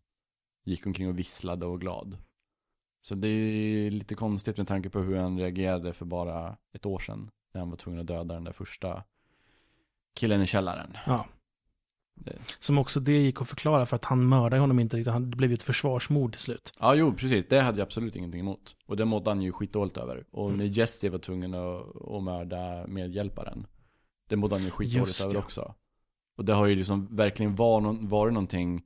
Gick 0.65 0.86
omkring 0.86 1.10
och 1.10 1.19
visslade 1.19 1.65
och 1.65 1.71
var 1.71 1.77
glad. 1.77 2.17
Så 3.01 3.15
det 3.15 3.27
är 3.27 3.91
lite 3.91 4.15
konstigt 4.15 4.58
med 4.58 4.67
tanke 4.67 4.89
på 4.89 4.99
hur 4.99 5.17
han 5.17 5.39
reagerade 5.39 5.93
för 5.93 6.06
bara 6.06 6.58
ett 6.73 6.86
år 6.86 6.99
sedan. 6.99 7.29
När 7.53 7.62
han 7.62 7.69
var 7.69 7.77
tvungen 7.77 8.01
att 8.01 8.08
döda 8.08 8.34
den 8.34 8.43
där 8.43 8.51
första 8.51 9.03
killen 10.15 10.41
i 10.41 10.47
källaren. 10.47 10.97
Ja. 11.06 11.25
Det. 12.15 12.38
Som 12.60 12.78
också 12.78 12.99
det 12.99 13.12
gick 13.21 13.41
att 13.41 13.49
förklara 13.49 13.86
för 13.86 13.95
att 13.95 14.06
han 14.06 14.30
mördade 14.30 14.60
honom 14.62 14.80
inte 14.80 14.97
riktigt. 14.97 15.13
Han, 15.13 15.30
det 15.30 15.38
blev 15.38 15.49
ju 15.49 15.54
ett 15.54 15.62
försvarsmord 15.63 16.32
till 16.32 16.41
slut. 16.41 16.73
Ja, 16.80 16.95
jo, 16.95 17.13
precis. 17.13 17.45
Det 17.49 17.60
hade 17.62 17.78
jag 17.80 17.86
absolut 17.86 18.15
ingenting 18.15 18.39
emot. 18.39 18.76
Och 18.86 18.97
det 18.97 19.06
mådde 19.06 19.30
han 19.30 19.41
ju 19.41 19.52
skitdåligt 19.52 19.97
över. 19.97 20.26
Och 20.32 20.45
Mm. 20.47 20.58
när 20.58 20.65
Jesse 20.80 21.10
var 21.10 21.19
tvungen 21.19 21.54
att, 21.54 22.02
att 22.12 22.23
mörda 22.23 22.88
medhjälparen. 22.88 23.67
Det 24.30 24.36
mådde 24.36 24.56
han 24.56 24.63
ju 24.63 24.69
skitdåligt 24.71 25.08
Just 25.08 25.21
över 25.21 25.34
ja. 25.36 25.39
också. 25.39 25.73
Och 26.38 26.45
det 26.45 26.54
har 26.54 26.65
ju 26.65 26.76
liksom 26.76 27.15
verkligen 27.15 27.56
var 27.56 27.82
någon, 27.82 28.08
varit 28.08 28.34
någonting, 28.34 28.82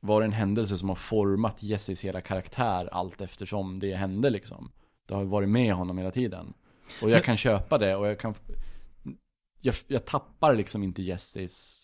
var 0.00 0.22
en 0.22 0.32
händelse 0.32 0.76
som 0.76 0.88
har 0.88 0.96
format 0.96 1.62
Jesses 1.62 2.04
hela 2.04 2.20
karaktär 2.20 2.88
allt 2.92 3.20
eftersom 3.20 3.78
det 3.78 3.94
hände 3.94 4.30
liksom. 4.30 4.70
Det 5.08 5.14
har 5.14 5.24
varit 5.24 5.48
med 5.48 5.74
honom 5.74 5.98
hela 5.98 6.10
tiden. 6.10 6.52
Och 7.02 7.10
jag 7.10 7.16
Men- 7.16 7.22
kan 7.22 7.36
köpa 7.36 7.78
det 7.78 7.96
och 7.96 8.06
jag 8.06 8.18
kan, 8.18 8.34
jag, 9.60 9.74
jag 9.86 10.04
tappar 10.04 10.54
liksom 10.54 10.82
inte 10.82 11.02
Jesses, 11.02 11.79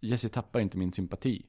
Jesse 0.00 0.28
tappar 0.28 0.60
inte 0.60 0.78
min 0.78 0.92
sympati. 0.92 1.46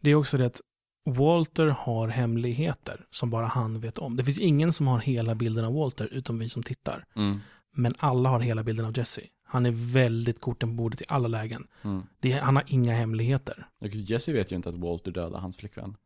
Det 0.00 0.10
är 0.10 0.14
också 0.14 0.38
det 0.38 0.46
att 0.46 0.60
Walter 1.04 1.66
har 1.66 2.08
hemligheter 2.08 3.06
som 3.10 3.30
bara 3.30 3.46
han 3.46 3.80
vet 3.80 3.98
om. 3.98 4.16
Det 4.16 4.24
finns 4.24 4.38
ingen 4.38 4.72
som 4.72 4.86
har 4.86 4.98
hela 4.98 5.34
bilden 5.34 5.64
av 5.64 5.74
Walter 5.74 6.06
utom 6.12 6.38
vi 6.38 6.48
som 6.48 6.62
tittar. 6.62 7.04
Mm. 7.16 7.38
Men 7.72 7.94
alla 7.98 8.28
har 8.28 8.40
hela 8.40 8.62
bilden 8.62 8.86
av 8.86 8.98
Jesse. 8.98 9.22
Han 9.44 9.66
är 9.66 9.92
väldigt 9.92 10.40
korten 10.40 10.68
på 10.68 10.74
bordet 10.74 11.00
i 11.00 11.04
alla 11.08 11.28
lägen. 11.28 11.66
Mm. 11.82 12.02
Det, 12.20 12.32
han 12.32 12.56
har 12.56 12.64
inga 12.66 12.94
hemligheter. 12.94 13.68
Och 13.80 13.88
Jesse 13.88 14.32
vet 14.32 14.52
ju 14.52 14.56
inte 14.56 14.68
att 14.68 14.78
Walter 14.78 15.10
dödade 15.10 15.38
hans 15.38 15.56
flickvän. 15.56 15.96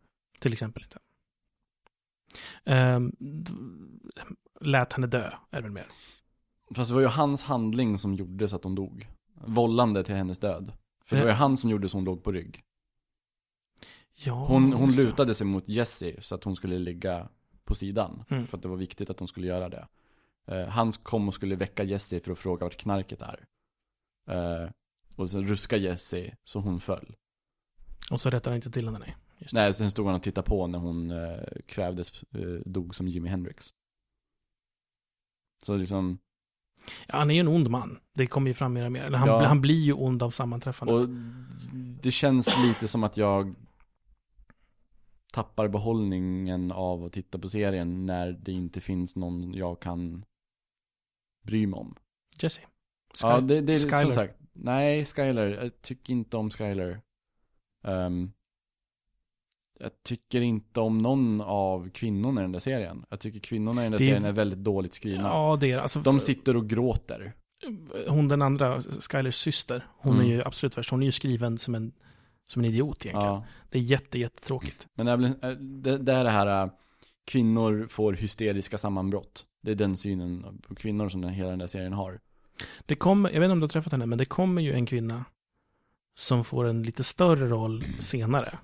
Till 0.40 0.52
exempel 0.52 0.82
inte. 0.82 0.98
Um, 2.64 3.12
lät 4.60 4.92
henne 4.92 5.06
dö, 5.06 5.30
är 5.50 5.56
det 5.56 5.62
väl 5.62 5.72
mer. 5.72 5.87
Fast 6.74 6.90
det 6.90 6.94
var 6.94 7.00
ju 7.00 7.06
hans 7.06 7.42
handling 7.42 7.98
som 7.98 8.14
gjorde 8.14 8.48
så 8.48 8.56
att 8.56 8.64
hon 8.64 8.74
dog. 8.74 9.08
Vållande 9.34 10.04
till 10.04 10.14
hennes 10.14 10.38
död. 10.38 10.72
För 11.05 11.17
det 11.17 11.23
var 11.23 11.29
ju 11.31 11.35
han 11.37 11.57
som 11.57 11.71
gjorde 11.71 11.88
så 11.88 11.97
hon 11.97 12.05
låg 12.05 12.23
på 12.25 12.33
rygg. 12.33 12.64
Ja, 14.17 14.33
Hon, 14.35 14.73
hon 14.73 14.87
just 14.87 14.97
det. 14.97 15.05
lutade 15.05 15.35
sig 15.35 15.47
mot 15.47 15.69
Jesse 15.69 16.23
så 16.23 16.35
att 16.35 16.45
hon 16.45 16.57
skulle 16.57 16.79
ligga 16.79 17.29
på 17.64 17.75
sidan. 17.75 18.25
Mm. 18.31 18.47
För 18.47 18.57
att 18.57 18.62
det 18.62 18.69
var 18.69 18.77
viktigt 18.77 19.11
att 19.11 19.19
hon 19.19 19.29
skulle 19.29 19.47
göra 19.47 19.69
det. 19.69 19.88
Eh, 20.47 20.69
han 20.69 20.93
kom 20.93 21.29
och 21.29 21.35
skulle 21.35 21.57
väcka 21.57 21.85
Jesse 21.85 22.21
för 22.21 22.33
att 22.33 22.38
fråga 22.38 22.67
vart 22.67 22.77
knarket 22.77 23.21
är. 23.23 23.47
Eh, 24.29 24.71
och 25.17 25.31
sen 25.31 25.47
ruska 25.47 25.77
Jesse 25.77 26.37
så 26.45 26.61
hon 26.61 26.81
föll. 26.81 27.17
Och 28.11 28.21
så 28.21 28.31
rättar 28.31 28.51
han 28.51 28.57
inte 28.57 28.71
till 28.71 28.85
henne, 28.87 28.99
nej. 28.99 29.17
Just 29.38 29.55
det. 29.55 29.61
Nej, 29.61 29.75
sen 29.75 29.90
stod 29.90 30.07
han 30.07 30.14
och 30.14 30.23
tittade 30.23 30.49
på 30.49 30.67
när 30.67 30.79
hon 30.79 31.11
eh, 31.11 31.43
kvävdes, 31.67 32.23
eh, 32.23 32.40
dog 32.67 32.95
som 32.95 33.09
Jimi 33.09 33.29
Hendrix. 33.29 33.75
Så 35.62 35.77
liksom, 35.77 36.19
Ja, 37.07 37.18
han 37.18 37.31
är 37.31 37.35
ju 37.35 37.40
en 37.40 37.49
ond 37.49 37.70
man. 37.70 37.99
Det 38.14 38.27
kommer 38.27 38.49
ju 38.51 38.55
fram 38.55 38.73
mer 38.73 38.85
och 38.85 38.92
mer. 38.92 39.03
Eller 39.05 39.18
han, 39.18 39.29
Ja. 39.29 39.47
han 39.47 39.61
blir 39.61 39.81
ju 39.85 39.92
ond 39.92 40.23
av 40.23 40.31
sammanträffandet. 40.31 40.94
Och 40.94 41.09
det 42.03 42.11
känns 42.12 42.62
lite 42.66 42.88
som 42.88 43.05
att 43.05 43.16
jag 43.16 43.55
tappar 45.33 45.68
behållningen 45.68 46.73
av 46.73 47.05
att 47.05 47.12
titta 47.12 47.38
på 47.38 47.49
serien 47.49 48.07
när 48.07 48.33
det 48.33 48.53
inte 48.53 48.81
finns 48.81 49.16
någon 49.16 49.55
jag 49.55 49.81
kan 49.81 50.25
bry 51.42 51.66
mig 51.66 51.79
om. 51.79 51.94
Jesse. 52.38 52.61
Sky- 52.61 52.66
ja, 53.29 53.40
det, 53.40 53.61
det 53.61 53.73
är 53.73 53.79
Skyler. 53.79 54.03
som 54.03 54.12
sagt. 54.12 54.35
Nej, 54.53 55.05
Skyler. 55.05 55.47
Jag 55.62 55.83
tycker 55.83 56.12
inte 56.12 56.37
om 56.37 56.51
Skyler. 56.51 57.01
Ehm, 57.85 58.33
jag 59.78 59.90
tycker 60.02 60.40
inte 60.40 60.80
om 60.80 60.98
någon 60.98 61.40
av 61.40 61.90
kvinnorna 61.90 62.40
i 62.40 62.44
den 62.44 62.52
där 62.52 62.60
serien. 62.60 63.04
Jag 63.10 63.20
tycker 63.20 63.40
kvinnorna 63.40 63.80
i 63.80 63.84
den 63.84 63.92
där 63.92 63.98
Det 63.98 64.04
serien 64.04 64.24
är 64.24 64.32
väldigt 64.32 64.58
dåligt 64.58 64.94
skrivna. 64.94 65.28
Ja, 65.28 65.56
det 65.60 65.72
är 65.72 65.78
alltså. 65.78 66.00
De 66.00 66.20
sitter 66.20 66.56
och 66.56 66.68
gråter. 66.68 67.34
hon 68.08 68.28
den 68.28 68.42
andra, 68.42 68.80
Skylers 68.80 69.34
syster, 69.34 69.87
hon 69.98 70.14
Mm. 70.14 70.26
är 70.26 70.30
ju 70.30 70.42
absolut 70.44 70.78
värst. 70.78 70.90
Hon 70.90 71.02
är 71.02 71.06
ju 71.06 71.12
skriven 71.12 71.58
som 71.58 71.74
en, 71.74 71.92
som 72.48 72.64
en 72.64 72.70
idiot 72.70 73.06
egentligen. 73.06 73.34
Ja. 73.34 73.44
Det 73.70 73.78
är 73.78 73.82
jätte, 73.82 74.18
jättetråkigt. 74.18 74.88
Men 74.94 75.06
det 75.06 75.12
äh, 75.42 75.50
det, 75.58 75.98
det 75.98 76.12
är 76.12 76.24
det 76.24 76.30
här, 76.30 76.62
äh, 76.64 76.70
kvinnor 77.26 77.87
får 77.90 78.12
hysteriska 78.12 78.78
sammanbrott. 78.78 79.44
Det 79.62 79.70
är 79.70 79.74
den 79.74 79.96
synen 79.96 80.60
på 80.68 80.74
kvinnor 80.74 81.08
som 81.08 81.20
den, 81.20 81.30
hela 81.32 81.50
den 81.50 81.58
där 81.58 81.66
serien 81.66 81.92
har. 81.92 82.20
Det 82.87 82.94
kommer, 82.94 83.30
jag 83.30 83.40
vet 83.40 83.46
inte 83.46 83.52
om 83.52 83.60
du 83.60 83.64
har 83.64 83.68
träffat 83.68 83.92
henne, 83.92 84.06
men 84.06 84.18
det 84.18 84.24
kommer 84.24 84.62
ju 84.62 84.72
en 84.72 84.87
kvinna 84.87 85.24
som 86.14 86.44
får 86.44 86.64
en 86.64 86.82
lite 86.82 87.04
större 87.04 87.48
roll 87.48 87.84
senare. 88.00 88.58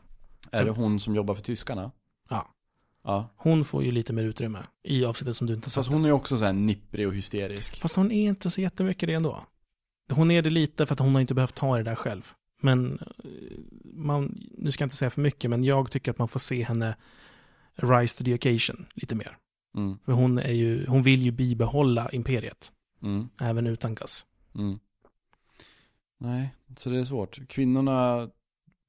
Är 0.50 0.64
det 0.64 0.70
hon 0.70 1.00
som 1.00 1.14
jobbar 1.14 1.34
för 1.34 1.42
tyskarna? 1.42 1.90
Ja. 2.28 2.48
Ja. 3.04 3.28
Hon 3.36 3.64
får 3.64 3.84
ju 3.84 3.90
lite 3.90 4.12
mer 4.12 4.22
utrymme 4.24 4.58
i 4.82 5.04
avsnittet 5.04 5.36
som 5.36 5.46
du 5.46 5.54
inte 5.54 5.66
har 5.66 5.70
Fast 5.70 5.86
sett. 5.86 5.92
hon 5.94 6.04
är 6.04 6.12
också 6.12 6.38
så 6.38 6.44
här 6.44 6.52
nipprig 6.52 7.08
och 7.08 7.14
hysterisk. 7.14 7.80
Fast 7.80 7.96
hon 7.96 8.12
är 8.12 8.28
inte 8.28 8.50
så 8.50 8.60
jättemycket 8.60 9.06
det 9.06 9.12
ändå. 9.14 9.44
Hon 10.12 10.30
är 10.30 10.42
det 10.42 10.50
lite 10.50 10.86
för 10.86 10.92
att 10.92 10.98
hon 10.98 11.14
har 11.14 11.20
inte 11.20 11.34
behövt 11.34 11.54
ta 11.54 11.76
det 11.76 11.82
där 11.82 11.94
själv. 11.94 12.32
Men 12.62 12.98
eh, 12.98 13.58
man, 13.84 14.40
nu 14.58 14.72
ska 14.72 14.82
jag 14.82 14.86
inte 14.86 14.96
säga 14.96 15.10
för 15.10 15.20
mycket, 15.20 15.50
men 15.50 15.64
jag 15.64 15.90
tycker 15.90 16.10
att 16.10 16.18
man 16.18 16.28
får 16.28 16.40
se 16.40 16.62
henne 16.64 16.96
rise 17.74 18.18
to 18.18 18.24
the 18.24 18.34
occasion 18.34 18.86
lite 18.94 19.14
mer. 19.14 19.36
Mm. 19.76 19.98
För 20.04 20.12
hon 20.12 20.38
är 20.38 20.52
ju, 20.52 20.86
hon 20.86 21.02
vill 21.02 21.22
ju 21.22 21.30
bibehålla 21.30 22.10
imperiet, 22.10 22.72
Mm. 23.02 23.28
även 23.40 23.66
utan 23.66 23.94
Gus. 23.94 24.26
Mm. 24.54 24.78
Nej, 26.18 26.54
så 26.76 26.90
det 26.90 26.98
är 26.98 27.04
svårt. 27.04 27.48
Kvinnorna 27.48 28.30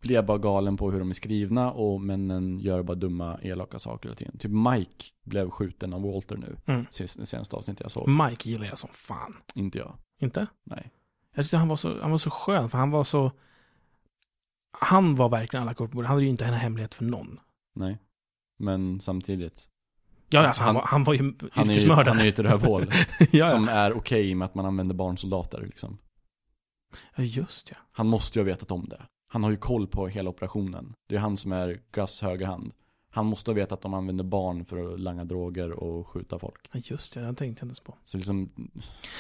blir 0.02 0.22
bara 0.22 0.38
galen 0.38 0.78
på 0.78 0.92
hur 0.92 1.00
de 1.00 1.10
är 1.10 1.14
skrivna 1.14 1.72
och 1.72 2.02
männen 2.02 2.60
gör 2.60 2.84
bara 2.84 2.96
dumma, 2.96 3.40
elaka 3.42 3.80
saker 3.80 4.10
hela 4.10 4.16
tiden. 4.16 4.38
Typ 4.38 4.52
Mike 4.52 5.06
blev 5.24 5.50
skjuten 5.50 5.94
av 5.94 6.02
Walter 6.02 6.38
nu. 6.38 6.58
Mm. 6.66 6.86
Sist- 6.92 7.28
Senaste 7.28 7.56
avsnittet 7.56 7.82
jag 7.82 7.92
såg. 7.92 8.10
Mike 8.10 8.50
gillar 8.50 8.66
jag 8.66 8.78
som 8.78 8.90
fan. 8.94 9.36
Inte 9.54 9.78
jag. 9.78 9.94
Inte? 10.22 10.48
Nej. 10.64 10.92
Jag 11.36 11.46
tyckte 11.46 11.58
han 11.58 11.68
var 11.68 11.76
så, 11.76 12.02
han 12.02 12.12
var 12.12 12.18
så 12.18 12.30
skön, 12.30 12.70
för 12.70 12.78
han 12.78 12.92
var 12.92 13.04
så... 13.04 13.32
Han 14.72 15.16
var 15.16 15.30
verkligen 15.30 15.64
alla 15.64 15.74
kort 15.74 15.92
på. 15.92 15.98
Han 15.98 16.06
hade 16.06 16.22
ju 16.24 16.30
inte 16.30 16.46
en 16.46 16.54
hemlighet 16.54 16.94
för 16.96 17.04
någon. 17.06 17.40
Nej. 17.76 17.98
Men 18.60 19.00
samtidigt. 19.00 19.68
Ja, 20.30 20.48
alltså 20.48 20.64
han, 20.64 20.68
Han- 20.68 20.76
var, 20.76 20.84
han 20.88 21.04
var 21.04 21.14
ju 21.14 21.34
Han 21.52 21.64
är 21.70 21.74
ju, 21.74 21.78
yrkesmördare. 21.78 22.08
han 22.10 22.20
är 22.20 22.24
ju 22.24 22.30
ett 22.30 22.40
rövhål. 22.40 22.86
ja, 23.20 23.26
ja. 23.32 23.50
Som 23.50 23.68
är 23.70 23.94
okej 23.94 24.36
med 24.36 24.46
att 24.46 24.56
man 24.56 24.66
använder 24.66 24.96
barnsoldater 24.96 25.62
liksom. 25.62 25.98
ja, 27.16 27.24
just 27.24 27.70
ja. 27.72 27.78
Han 27.92 28.08
måste 28.08 28.40
ju 28.40 28.46
ha 28.46 28.52
vetat 28.52 28.72
om 28.72 28.90
det. 28.90 29.02
Han 29.34 29.44
har 29.44 29.52
ju 29.52 29.58
koll 29.58 29.88
på 29.88 30.08
hela 30.08 30.30
operationen. 30.30 30.94
Det 31.10 31.16
är 31.16 31.20
han 31.20 31.38
som 31.38 31.52
är 31.52 31.80
Gus 31.92 32.22
högerhand. 32.22 32.74
Han 33.14 33.26
måste 33.26 33.52
ha 33.52 33.56
vetat 33.56 33.72
att 33.72 33.82
de 33.82 33.94
använder 33.94 34.24
barn 34.24 34.66
för 34.66 34.94
att 34.94 35.00
langa 35.00 35.26
droger 35.26 35.72
och 35.72 36.08
skjuta 36.08 36.40
folk. 36.40 36.70
Ja, 36.72 36.80
just 36.84 37.16
ja. 37.16 37.22
Jag 37.22 37.38
tänkte 37.38 37.46
inte 37.46 37.66
ens 37.66 37.80
på. 37.80 37.96
Så 38.06 38.18
liksom, 38.18 38.50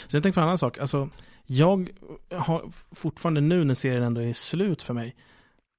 Så 0.07 0.15
jag 0.15 0.23
tänkte 0.23 0.37
på 0.37 0.39
en 0.39 0.45
annan 0.45 0.57
sak. 0.57 0.77
Alltså, 0.77 1.09
jag 1.45 1.89
har 2.31 2.69
fortfarande 2.95 3.41
nu 3.41 3.63
när 3.63 3.75
serien 3.75 4.03
ändå 4.03 4.21
är 4.21 4.33
slut 4.33 4.81
för 4.83 4.93
mig. 4.93 5.15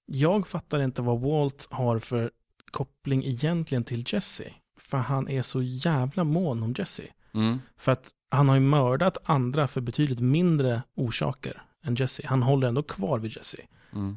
Jag 0.06 0.48
fattar 0.48 0.82
inte 0.82 1.02
vad 1.02 1.20
Walt 1.20 1.68
har 1.70 1.98
för 1.98 2.30
koppling 2.70 3.24
egentligen 3.24 3.84
till 3.84 4.04
Jesse. 4.06 4.52
För 4.78 4.98
han 4.98 5.28
är 5.28 5.42
så 5.42 5.62
jävla 5.62 6.24
mån 6.24 6.62
om 6.62 6.74
Jesse. 6.78 7.04
mm, 7.34 7.58
För 7.76 7.92
att 7.92 8.10
han 8.30 8.48
har 8.48 8.54
ju 8.56 8.60
mördat 8.60 9.18
andra 9.24 9.68
för 9.68 9.80
betydligt 9.80 10.20
mindre 10.20 10.82
orsaker 10.94 11.62
än 11.82 11.94
Jesse. 11.94 12.22
Han 12.26 12.42
håller 12.42 12.68
ändå 12.68 12.82
kvar 12.82 13.18
vid 13.18 13.36
Jesse. 13.36 13.58
Mm, 13.92 14.16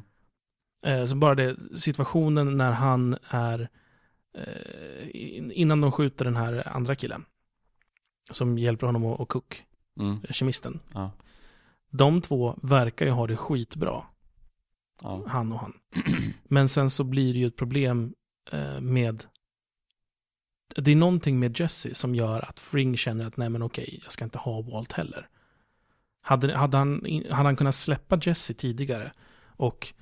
Eh, 0.82 1.06
så 1.06 1.16
bara 1.16 1.34
det, 1.34 1.56
situationen 1.78 2.56
när 2.56 2.70
han 2.70 3.16
är, 3.28 3.68
eh, 4.38 5.08
in- 5.12 5.52
innan 5.52 5.80
de 5.80 5.92
skjuter 5.92 6.24
den 6.24 6.36
här 6.36 6.68
andra 6.68 6.94
killen. 6.94 7.24
Som 8.30 8.58
hjälper 8.58 8.86
honom 8.86 9.06
att, 9.06 9.20
att 9.20 9.28
cook, 9.28 9.64
mm, 10.00 10.22
kemisten. 10.30 10.80
ja, 10.94 11.10
De 11.90 12.20
två 12.20 12.58
verkar 12.62 13.06
ju 13.06 13.12
ha 13.12 13.26
det 13.26 13.36
skitbra, 13.36 14.04
ja, 15.02 15.24
han 15.26 15.52
och 15.52 15.58
han. 15.58 15.72
Men 16.44 16.68
sen 16.68 16.90
så 16.90 17.04
blir 17.04 17.32
det 17.32 17.38
ju 17.38 17.46
ett 17.46 17.56
problem 17.56 18.14
eh, 18.52 18.80
med 18.80 19.24
det 20.76 20.92
är 20.92 20.96
någonting 20.96 21.38
med 21.38 21.60
Jesse 21.60 21.94
som 21.94 22.14
gör 22.14 22.48
att 22.48 22.60
Fring 22.60 22.96
känner 22.96 23.26
att 23.26 23.36
nej 23.36 23.48
men 23.50 23.62
okej, 23.62 24.00
jag 24.02 24.12
ska 24.12 24.24
inte 24.24 24.38
ha 24.38 24.62
Walt 24.62 24.92
heller. 24.92 25.28
Hade, 26.20 26.56
hade, 26.56 26.76
han, 26.76 27.00
hade 27.30 27.48
han 27.48 27.56
kunnat 27.56 27.74
släppa 27.74 28.18
Jesse 28.22 28.54
tidigare 28.54 29.12
och 29.56 29.94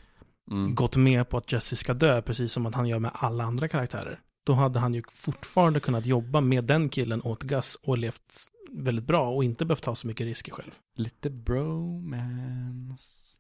mm, 0.50 0.74
gått 0.74 0.96
med 0.96 1.28
på 1.28 1.38
att 1.38 1.52
Jesse 1.52 1.76
ska 1.76 1.94
dö, 1.94 2.22
precis 2.22 2.52
som 2.52 2.66
att 2.66 2.74
han 2.74 2.88
gör 2.88 2.98
med 2.98 3.10
alla 3.14 3.44
andra 3.44 3.68
karaktärer, 3.68 4.20
då 4.44 4.52
hade 4.52 4.78
han 4.78 4.94
ju 4.94 5.02
fortfarande 5.10 5.80
kunnat 5.80 6.06
jobba 6.06 6.40
med 6.40 6.64
den 6.64 6.88
killen 6.88 7.22
åt 7.22 7.42
Gus 7.42 7.78
och 7.82 7.98
levt 7.98 8.50
väldigt 8.70 9.04
bra 9.04 9.30
och 9.30 9.44
inte 9.44 9.64
behövt 9.64 9.82
ta 9.82 9.94
så 9.94 10.06
mycket 10.06 10.24
risker 10.24 10.52
själv. 10.52 10.72
Lite 10.96 11.30
bromance. 11.30 13.38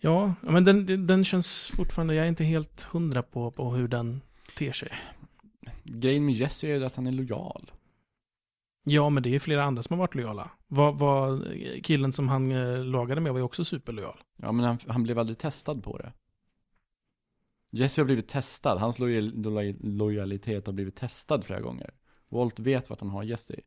Ja, 0.00 0.34
men 0.40 0.64
den, 0.64 1.06
den 1.06 1.24
känns 1.24 1.72
fortfarande, 1.76 2.14
jag 2.14 2.24
är 2.24 2.28
inte 2.28 2.44
helt 2.44 2.82
hundra 2.82 3.22
på, 3.22 3.50
på 3.50 3.70
hur 3.70 3.88
den 3.88 4.20
ter 4.56 4.72
sig. 4.72 4.92
Grejen 5.84 6.26
med 6.26 6.34
Jesse 6.34 6.66
är 6.66 6.76
ju 6.76 6.84
att 6.84 6.96
han 6.96 7.06
är 7.06 7.12
lojal. 7.12 7.70
Ja, 8.90 9.10
men 9.10 9.22
det 9.22 9.28
är 9.28 9.30
ju 9.30 9.40
flera 9.40 9.64
andra 9.64 9.82
som 9.82 9.94
har 9.94 9.98
varit 9.98 10.14
lojala. 10.14 10.50
Vad, 10.66 10.98
vad, 10.98 11.44
killen 11.82 12.12
som 12.12 12.28
han 12.28 12.52
eh, 12.52 12.84
lagade 12.84 13.20
med 13.20 13.32
var 13.32 13.38
ju 13.38 13.44
också 13.44 13.64
superlojal. 13.64 14.22
Ja, 14.36 14.52
men 14.52 14.64
han, 14.64 14.78
han 14.88 15.02
blev 15.02 15.18
aldrig 15.18 15.38
testad 15.38 15.82
på 15.84 15.98
det. 15.98 16.12
Jesse 17.70 18.00
har 18.00 18.06
blivit 18.06 18.28
testad. 18.28 18.78
Hans 18.78 18.98
lojal, 18.98 19.32
lojal, 19.42 19.76
lojalitet 19.80 20.66
har 20.66 20.72
blivit 20.72 20.96
testad 20.96 21.44
flera 21.44 21.60
gånger. 21.60 21.94
Walt 22.28 22.58
vet 22.58 22.90
vart 22.90 23.00
han 23.00 23.10
har 23.10 23.22
Jesse. 23.22 23.60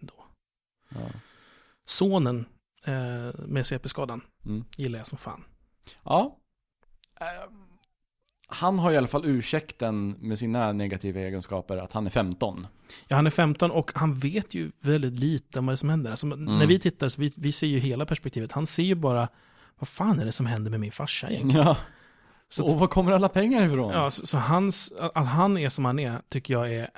Ändå. 0.00 0.14
Ja. 0.88 1.00
Sonen 1.84 2.46
eh, 2.84 3.40
med 3.46 3.66
CP-skadan 3.66 4.20
Mm. 4.44 4.64
gillar 4.76 4.98
jag 4.98 5.06
som 5.06 5.18
fan. 5.18 5.44
Ja. 6.02 6.38
Eh, 7.20 7.50
han 8.50 8.78
har 8.78 8.92
i 8.92 8.96
alla 8.96 9.08
fall 9.08 9.24
ursäkten 9.26 10.10
med 10.20 10.38
sina 10.38 10.72
negativa 10.72 11.20
egenskaper 11.20 11.76
att 11.76 11.92
han 11.92 12.06
är 12.06 12.10
15. 12.10 12.66
Ja, 13.08 13.16
han 13.16 13.26
är 13.26 13.30
15 13.30 13.70
och 13.70 13.90
han 13.94 14.14
vet 14.14 14.54
ju 14.54 14.70
väldigt 14.80 15.20
lite 15.20 15.58
om 15.58 15.66
vad 15.66 15.72
det 15.72 15.76
som 15.76 15.88
händer. 15.90 16.10
Alltså, 16.10 16.26
När 16.26 16.66
vi 16.66 16.78
tittar, 16.78 17.08
så 17.08 17.20
vi, 17.20 17.32
vi 17.38 17.52
ser 17.52 17.66
ju 17.66 17.78
hela 17.78 18.06
perspektivet. 18.06 18.52
Han 18.52 18.66
ser 18.66 18.82
ju 18.82 18.94
bara, 18.94 19.28
vad 19.78 19.88
fan 19.88 20.18
är 20.20 20.24
det 20.24 20.32
som 20.32 20.46
händer 20.46 20.70
med 20.70 20.80
min 20.80 20.92
farsa 20.92 21.30
egentligen? 21.30 21.66
Ja. 21.66 21.76
Så 22.48 22.64
Och 22.64 22.78
var 22.80 22.86
kommer 22.86 23.12
alla 23.12 23.28
pengar 23.28 23.66
ifrån? 23.66 23.92
Ja, 23.92 24.10
så, 24.10 24.26
så 24.26 24.38
hans, 24.38 24.92
att 24.98 25.26
han 25.26 25.58
är 25.58 25.68
som 25.68 25.84
han 25.84 25.98
är 25.98 26.20
tycker 26.28 26.54
jag 26.54 26.72
är 26.74 26.88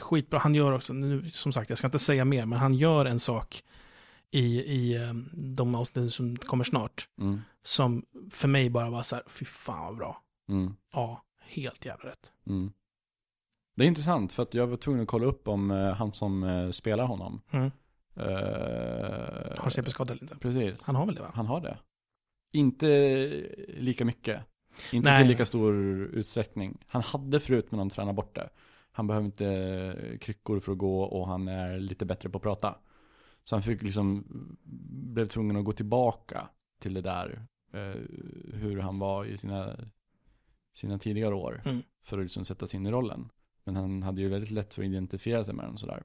skitbra. 0.00 0.38
Han 0.38 0.54
gör 0.54 0.72
också, 0.72 0.92
nu, 0.92 1.30
som 1.30 1.52
sagt, 1.52 1.68
jag 1.70 1.78
ska 1.78 1.86
inte 1.86 1.98
säga 1.98 2.24
mer, 2.24 2.46
men 2.46 2.58
han 2.58 2.74
gör 2.74 3.04
en 3.04 3.20
sak 3.20 3.62
i, 4.30 4.44
i 4.60 4.94
eh, 4.96 5.14
de 5.32 5.74
avsnitt 5.74 6.12
som 6.12 6.36
kommer 6.36 6.64
snart, 6.64 7.08
Mm. 7.20 7.40
som 7.64 8.04
för 8.30 8.48
mig 8.48 8.70
bara 8.70 8.90
var 8.90 9.02
så 9.02 9.14
här, 9.16 9.24
fy 9.28 9.44
fan 9.44 9.84
vad 9.86 9.96
bra. 9.96 10.22
Mm. 10.52 10.76
Ja, 10.92 11.22
helt 11.40 11.86
jävla 11.86 12.10
rätt. 12.10 12.32
Mm. 12.46 12.72
Det 13.74 13.84
är 13.84 13.88
intressant 13.88 14.32
för 14.32 14.42
att 14.42 14.54
jag 14.54 14.66
var 14.66 14.76
tvungen 14.76 15.02
att 15.02 15.08
kolla 15.08 15.26
upp 15.26 15.48
om 15.48 15.70
eh, 15.70 15.92
han 15.92 16.12
som 16.12 16.44
eh, 16.44 16.70
spelar 16.70 17.04
honom. 17.04 17.40
Mm. 17.50 17.70
Eh, 18.16 19.58
Har 19.58 19.70
CP-skada 19.70 20.12
eller 20.12 20.22
inte? 20.22 20.36
Precis. 20.36 20.82
Han 20.82 20.96
har 20.96 21.06
väl 21.06 21.14
det 21.14 21.20
va? 21.20 21.30
Han 21.34 21.46
har 21.46 21.60
det. 21.60 21.78
Inte 22.52 22.86
lika 23.68 24.04
mycket. 24.04 24.40
Inte 24.92 25.10
Nej. 25.10 25.22
till 25.22 25.28
lika 25.30 25.46
stor 25.46 25.74
utsträckning. 26.04 26.84
Han 26.86 27.02
hade 27.02 27.40
förut 27.40 27.66
men 27.70 27.78
han 27.78 27.90
tränade 27.90 28.14
bort 28.14 28.34
det. 28.34 28.50
Han 28.92 29.06
behöver 29.06 29.26
inte 29.26 30.18
kryckor 30.20 30.60
för 30.60 30.72
att 30.72 30.78
gå 30.78 31.02
och 31.02 31.28
han 31.28 31.48
är 31.48 31.78
lite 31.78 32.04
bättre 32.04 32.28
på 32.28 32.38
att 32.38 32.42
prata. 32.42 32.78
Så 33.44 33.54
han 33.54 33.62
fick 33.62 33.82
liksom, 33.82 34.24
blev 35.14 35.26
tvungen 35.26 35.56
att 35.56 35.64
gå 35.64 35.72
tillbaka 35.72 36.48
till 36.80 36.94
det 36.94 37.00
där. 37.00 37.46
Eh, 37.72 38.00
hur 38.52 38.80
han 38.80 38.98
var 38.98 39.24
i 39.24 39.38
sina, 39.38 39.76
sina 40.74 40.98
tidigare 40.98 41.34
år. 41.34 41.62
Mm. 41.64 41.82
För 42.04 42.18
att 42.18 42.24
liksom 42.24 42.44
sätta 42.44 42.66
sig 42.66 42.76
in 42.80 42.86
i 42.86 42.90
rollen. 42.90 43.28
Men 43.64 43.76
han 43.76 44.02
hade 44.02 44.20
ju 44.20 44.28
väldigt 44.28 44.50
lätt 44.50 44.74
för 44.74 44.82
att 44.82 44.86
identifiera 44.88 45.44
sig 45.44 45.54
med 45.54 45.64
den 45.64 45.78
sådär. 45.78 46.02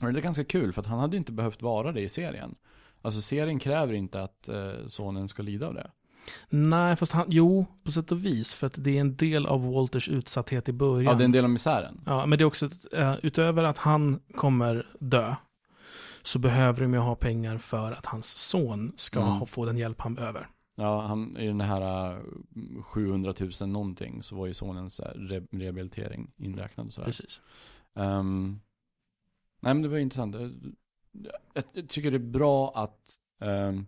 Och 0.00 0.12
det 0.12 0.18
är 0.18 0.22
ganska 0.22 0.44
kul 0.44 0.72
för 0.72 0.80
att 0.80 0.86
han 0.86 0.98
hade 0.98 1.16
inte 1.16 1.32
behövt 1.32 1.62
vara 1.62 1.92
det 1.92 2.00
i 2.00 2.08
serien. 2.08 2.54
Alltså 3.02 3.20
serien 3.20 3.58
kräver 3.58 3.94
inte 3.94 4.22
att 4.22 4.48
eh, 4.48 4.72
sonen 4.86 5.28
ska 5.28 5.42
lida 5.42 5.66
av 5.66 5.74
det. 5.74 5.90
Nej, 6.48 6.96
fast 6.96 7.12
han, 7.12 7.26
jo, 7.28 7.66
på 7.84 7.90
sätt 7.90 8.12
och 8.12 8.24
vis, 8.24 8.54
för 8.54 8.66
att 8.66 8.74
det 8.84 8.96
är 8.96 9.00
en 9.00 9.16
del 9.16 9.46
av 9.46 9.72
Walters 9.72 10.08
utsatthet 10.08 10.68
i 10.68 10.72
början. 10.72 11.12
Ja, 11.12 11.18
det 11.18 11.22
är 11.22 11.24
en 11.24 11.32
del 11.32 11.44
av 11.44 11.50
misären. 11.50 12.00
Ja, 12.06 12.26
men 12.26 12.38
det 12.38 12.42
är 12.42 12.46
också, 12.46 12.68
eh, 12.92 13.14
utöver 13.22 13.64
att 13.64 13.78
han 13.78 14.20
kommer 14.36 14.86
dö, 15.00 15.34
så 16.22 16.38
behöver 16.38 16.80
de 16.82 16.92
ju 16.92 16.98
ha 16.98 17.14
pengar 17.14 17.58
för 17.58 17.92
att 17.92 18.06
hans 18.06 18.26
son 18.26 18.92
ska 18.96 19.20
Mm. 19.20 19.46
få 19.46 19.64
den 19.64 19.76
hjälp 19.76 20.00
han 20.00 20.14
behöver. 20.14 20.48
Ja, 20.80 21.00
han, 21.00 21.36
i 21.36 21.46
den 21.46 21.60
här 21.60 22.12
eh, 22.16 22.82
700 22.82 23.34
000 23.60 23.68
någonting 23.68 24.22
så 24.22 24.36
var 24.36 24.46
ju 24.46 24.54
sonens 24.54 25.00
här 25.00 25.14
re 25.14 25.40
rehabilitering 25.50 26.30
inräknad 26.36 26.86
och 26.86 26.92
sådär. 26.92 27.06
Precis. 27.06 27.42
Um, 27.94 28.60
nej 29.60 29.74
men 29.74 29.82
det 29.82 29.88
var 29.88 29.98
intressant. 29.98 30.36
Jag, 31.12 31.64
jag 31.74 31.88
tycker 31.88 32.10
det 32.10 32.16
är 32.16 32.18
bra 32.18 32.72
att 32.74 33.10
ehm, 33.40 33.86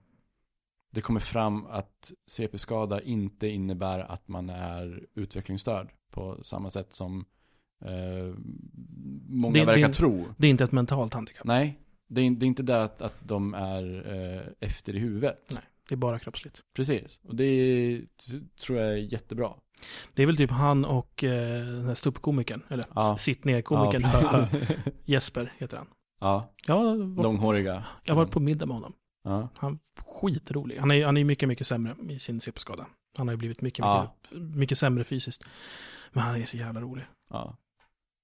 det 0.90 1.00
kommer 1.00 1.20
fram 1.20 1.66
att 1.66 2.12
CP-skada 2.26 3.02
inte 3.02 3.48
innebär 3.48 3.98
att 3.98 4.28
man 4.28 4.50
är 4.50 5.07
utvecklingsstörd 5.14 5.92
på 6.11 6.38
samma 6.44 6.70
sätt 6.70 6.92
som 6.92 7.24
eh, 7.85 8.35
många 9.28 9.52
Det- 9.52 9.64
verkar 9.64 9.88
det- 9.88 9.94
tro. 9.94 10.24
Det 10.37 10.46
är 10.46 10.50
inte 10.50 10.64
ett 10.64 10.72
mentalt 10.72 11.14
handikapp. 11.14 11.44
Nej, 11.46 11.78
det 12.07 12.20
är, 12.20 12.31
det 12.31 12.46
är 12.46 12.48
inte 12.48 12.62
det 12.62 12.83
att, 12.83 13.02
att 13.02 13.28
de 13.28 13.55
är 13.55 14.14
eh, 14.14 14.68
efter 14.68 14.96
i 14.96 14.98
huvudet. 14.98 15.50
Nej. 15.52 15.62
Det 15.92 15.94
är 15.94 15.98
bara 15.98 16.18
kroppsligt. 16.18 16.62
Precis, 16.76 17.20
och 17.22 17.37
det 17.37 17.44
är, 17.44 18.02
tror 18.61 18.78
jag 18.78 18.88
är 18.92 18.96
jättebra. 18.96 19.55
Det 20.14 20.22
är 20.22 20.26
väl 20.26 20.37
typ 20.37 20.50
han 20.50 20.85
och 20.85 21.24
eh, 21.24 21.64
den 21.66 21.85
här 21.87 21.94
ståuppkomikern, 21.94 22.62
eller 22.68 22.87
Ja. 22.94 23.16
sitt 23.16 23.44
ner-komikern, 23.44 24.02
Ja. 24.12 24.48
Jesper 25.05 25.52
heter 25.59 25.76
han. 25.76 25.87
ja, 26.20 26.55
Jag 26.66 26.74
har 26.74 26.85
varit, 26.96 27.22
långhåriga. 27.24 27.85
jag 28.05 28.14
har 28.14 28.22
varit 28.22 28.33
på 28.33 28.40
middag 28.40 28.66
med 28.66 28.74
honom. 28.76 28.92
Ja, 29.24 29.48
Han 29.57 29.78
skitrolig. 30.07 30.78
Han 30.78 30.90
är, 30.90 31.05
han 31.07 31.16
är 31.16 31.24
mycket, 31.24 31.48
mycket 31.48 31.66
sämre 31.66 31.96
i 32.09 32.18
sin 32.18 32.40
CP-skada. 32.40 32.87
Han 33.18 33.28
har 33.28 33.33
ju 33.33 33.38
blivit 33.38 33.61
mycket, 33.61 33.78
Ja. 33.78 34.16
mycket, 34.33 34.57
mycket 34.57 34.78
sämre 34.78 35.05
fysiskt. 35.05 35.48
Men 36.12 36.22
han 36.24 36.42
är 36.42 36.46
så 36.46 36.57
jävla 36.57 36.81
rolig. 36.81 37.05
ja. 37.31 37.57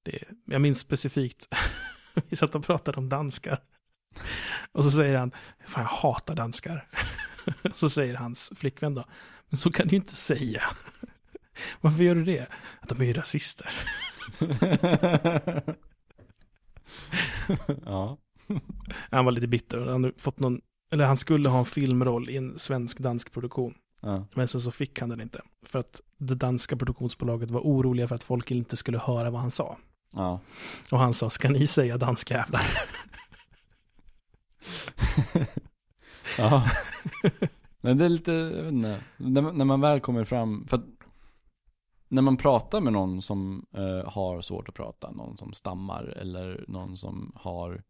Det, 0.05 0.19
jag 0.45 0.61
minns 0.61 0.79
specifikt, 0.79 1.49
vi 2.29 2.37
satt 2.37 2.55
och 2.55 2.65
pratade 2.65 2.99
om 2.99 3.09
danskar. 3.09 3.61
Och 4.73 4.85
så 4.85 4.91
säger 4.91 5.19
han, 5.19 5.31
fan 5.67 5.83
jag 5.85 5.91
hatar 5.91 6.35
danskar. 6.35 6.89
Så 7.75 7.91
säger 7.91 8.15
hans 8.15 8.53
flickvän 8.57 8.95
då, 8.95 9.05
men 9.49 9.59
så 9.59 9.71
kan 9.71 9.87
du 9.87 9.91
ju 9.91 9.97
inte 9.97 10.17
säga. 10.17 10.63
Varför 11.81 12.03
gör 12.03 12.15
du 12.15 12.25
det? 12.25 12.47
Att 12.81 12.89
de 12.89 13.01
är 13.01 13.05
ju 13.05 13.13
rasister. 13.13 13.71
ja. 17.85 18.19
Han 19.11 19.25
var 19.25 19.33
lite 19.33 19.47
bitter. 19.47 19.79
Han, 19.79 20.13
fått 20.19 20.39
någon, 20.39 20.61
eller 20.91 21.05
han 21.05 21.17
skulle 21.17 21.49
ha 21.49 21.59
en 21.59 21.65
filmroll 21.65 22.31
i 22.31 22.37
en 22.37 22.59
svensk-dansk 22.59 23.33
produktion. 23.33 23.75
ja. 24.01 24.27
Men 24.35 24.49
sen 24.49 24.61
så 24.61 24.71
fick 24.71 25.01
han 25.01 25.09
den 25.09 25.21
inte. 25.21 25.43
För 25.67 25.79
att 25.79 26.01
det 26.19 26.35
danska 26.35 26.77
produktionsbolaget 26.77 27.51
var 27.51 27.61
oroliga 27.61 28.09
för 28.09 28.15
att 28.15 28.23
folk 28.23 28.51
inte 28.51 28.77
skulle 28.77 28.99
höra 28.99 29.31
vad 29.31 29.41
han 29.41 29.51
sa. 29.51 29.79
Ja. 30.13 30.41
Och 30.91 30.99
han 30.99 31.15
sa, 31.15 31.31
ska 31.31 31.49
ni 31.49 31.67
säga 31.67 31.99
danskjävlar? 31.99 32.67
Ja. 36.39 36.65
Men 37.81 37.99
det 37.99 38.05
är 38.05 38.09
lite, 38.09 38.33
jag 38.33 38.63
vet 38.63 38.73
inte, 38.73 39.01
när, 39.17 39.43
man- 39.43 39.59
när 39.59 39.65
man 39.65 39.81
väl 39.81 40.01
kommer 40.01 40.25
fram, 40.25 40.67
för 40.67 40.77
att 40.77 40.85
när 42.09 42.23
man 42.23 42.37
pratar 42.37 42.81
med 42.81 42.93
någon 42.93 43.23
som 43.23 43.67
eh, 43.73 44.11
har 44.11 44.41
svårt 44.41 44.69
att 44.69 44.75
prata, 44.75 45.11
någon 45.11 45.37
som 45.37 45.53
stammar 45.53 46.05
eller 46.05 46.65
någon 46.69 46.97
som 46.97 47.33
har 47.35 47.83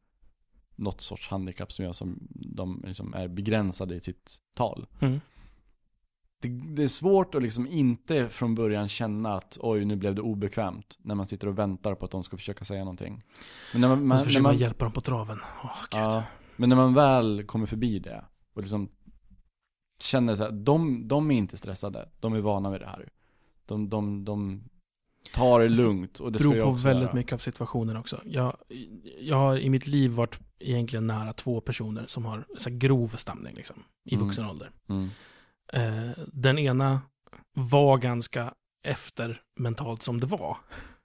något 0.77 1.01
sorts 1.01 1.29
handikapp 1.29 1.73
som 1.73 1.85
gör 1.85 1.93
som 1.93 2.29
de 2.31 2.83
liksom 2.87 3.15
är 3.15 3.29
begränsade 3.29 3.95
i 3.95 4.01
sitt 4.01 4.37
tal. 4.55 4.87
Mm. 5.01 5.21
Det, 6.41 6.49
det 6.49 6.83
är 6.83 6.89
svårt 6.89 7.35
att 7.35 7.43
liksom 7.43 7.67
inte 7.67 8.29
från 8.29 8.55
början 8.55 8.89
känna 8.89 9.35
att 9.35 9.59
oj 9.61 9.85
nu 9.85 9.97
blev 9.97 10.15
det 10.15 10.23
obekvämt 10.23 10.99
när 11.03 11.15
man 11.15 11.27
sitter 11.27 11.47
och 11.49 11.59
väntar 11.59 11.95
på 11.95 12.05
att 12.05 12.11
de 12.11 12.25
ska 12.25 12.37
försöka 12.37 12.65
säga 12.65 12.81
någonting. 12.81 13.23
Men 13.73 13.81
när 13.81 13.89
man, 13.89 14.07
man, 14.07 14.19
när 14.19 14.33
man 14.35 14.43
man 14.43 14.57
hjälpa 14.57 14.85
dem 14.85 14.93
på 14.93 15.01
traven. 15.01 15.39
Ja, 15.91 16.23
men 16.57 16.69
när 16.69 16.77
man 16.77 16.95
väl 16.95 17.45
kommer 17.47 17.67
förbi 17.67 17.99
det 17.99 18.25
och 18.55 18.63
liksom 18.63 18.89
känner 19.99 20.37
så 20.37 20.43
här, 20.43 20.51
de, 20.51 21.09
de 21.09 21.31
är 21.31 21.35
inte 21.37 21.57
stressade, 21.57 22.09
de 22.21 22.35
är 22.35 22.41
vana 22.41 22.71
vid 22.71 22.81
det 22.81 22.87
här. 22.87 23.09
De, 23.67 23.89
de, 23.89 24.25
de 24.25 24.65
tar 25.35 25.61
det 25.61 25.69
lugnt 25.69 26.21
och 26.21 26.33
det 26.33 26.39
beror 26.39 26.61
på 26.63 26.71
väldigt 26.71 27.03
göra. 27.03 27.15
mycket 27.15 27.33
av 27.33 27.39
situationen 27.39 27.97
också. 27.97 28.21
Jag, 28.25 28.57
jag 29.21 29.37
har 29.37 29.57
i 29.59 29.71
mitt 29.71 29.87
liv 29.87 30.11
varit 30.11 30.39
egentligen 30.59 31.07
nära 31.07 31.33
två 31.33 31.61
personer 31.61 32.05
som 32.07 32.25
har 32.25 32.45
så 32.59 32.71
grov 32.71 33.09
stamning 33.09 33.55
liksom, 33.55 33.77
i 34.05 34.15
Mm. 34.15 34.27
vuxen 34.27 34.47
ålder. 34.47 34.71
Mm. 34.89 35.09
Eh, 35.73 36.11
den 36.33 36.59
ena 36.59 37.01
var 37.55 37.99
ganska 37.99 38.55
efter 38.83 39.41
mentalt 39.61 40.03
som 40.03 40.21
det 40.21 40.27
var. 40.27 40.57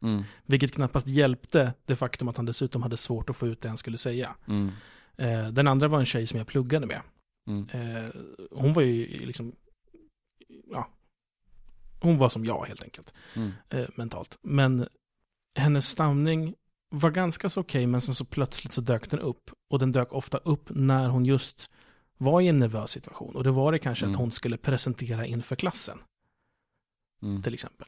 Mm. 0.02 0.24
Vilket 0.46 0.72
knappast 0.72 1.08
hjälpte 1.08 1.74
det 1.86 1.96
faktum 1.96 2.28
att 2.28 2.38
han 2.38 2.46
dessutom 2.46 2.84
hade 2.84 2.98
svårt 2.98 3.30
att 3.30 3.36
få 3.36 3.48
ut 3.48 3.62
det 3.62 3.68
han 3.70 3.78
skulle 3.78 3.98
säga. 3.98 4.36
Mm. 4.48 4.72
Eh, 5.18 5.48
den 5.48 5.68
andra 5.68 5.88
var 5.88 6.00
en 6.00 6.06
tjej 6.06 6.28
som 6.28 6.38
jag 6.38 6.48
pluggade 6.48 6.86
med. 6.88 7.02
Mm. 7.48 7.70
Eh, 7.70 8.10
hon 8.52 8.74
var 8.74 8.82
ju 8.82 9.26
liksom, 9.26 9.56
ja, 10.72 10.90
hon 12.02 12.18
var 12.18 12.30
som 12.30 12.46
jag 12.46 12.66
helt 12.66 12.84
enkelt, 12.84 13.14
Mm. 13.36 13.52
eh, 13.70 13.86
mentalt. 13.96 14.38
Men 14.42 14.88
hennes 15.56 15.88
stamning 15.90 16.56
var 16.90 17.12
ganska 17.12 17.50
så 17.50 17.62
okej, 17.62 17.88
men 17.88 18.02
sen 18.02 18.16
så 18.16 18.26
plötsligt 18.26 18.74
så 18.74 18.82
dök 18.82 19.10
den 19.10 19.20
upp. 19.20 19.52
Och 19.70 19.80
den 19.80 19.92
dök 19.92 20.14
ofta 20.14 20.38
upp 20.38 20.70
när 20.70 21.10
hon 21.10 21.26
just 21.26 21.70
var 22.18 22.42
i 22.42 22.48
en 22.48 22.60
nervös 22.60 22.92
situation. 22.92 23.36
Och 23.36 23.44
det 23.44 23.52
var 23.52 23.72
det 23.72 23.80
kanske 23.80 24.06
Mm. 24.06 24.16
att 24.16 24.20
hon 24.20 24.32
skulle 24.32 24.58
presentera 24.58 25.26
inför 25.26 25.56
klassen, 25.56 25.98
Mm. 27.22 27.42
till 27.44 27.54
exempel. 27.54 27.88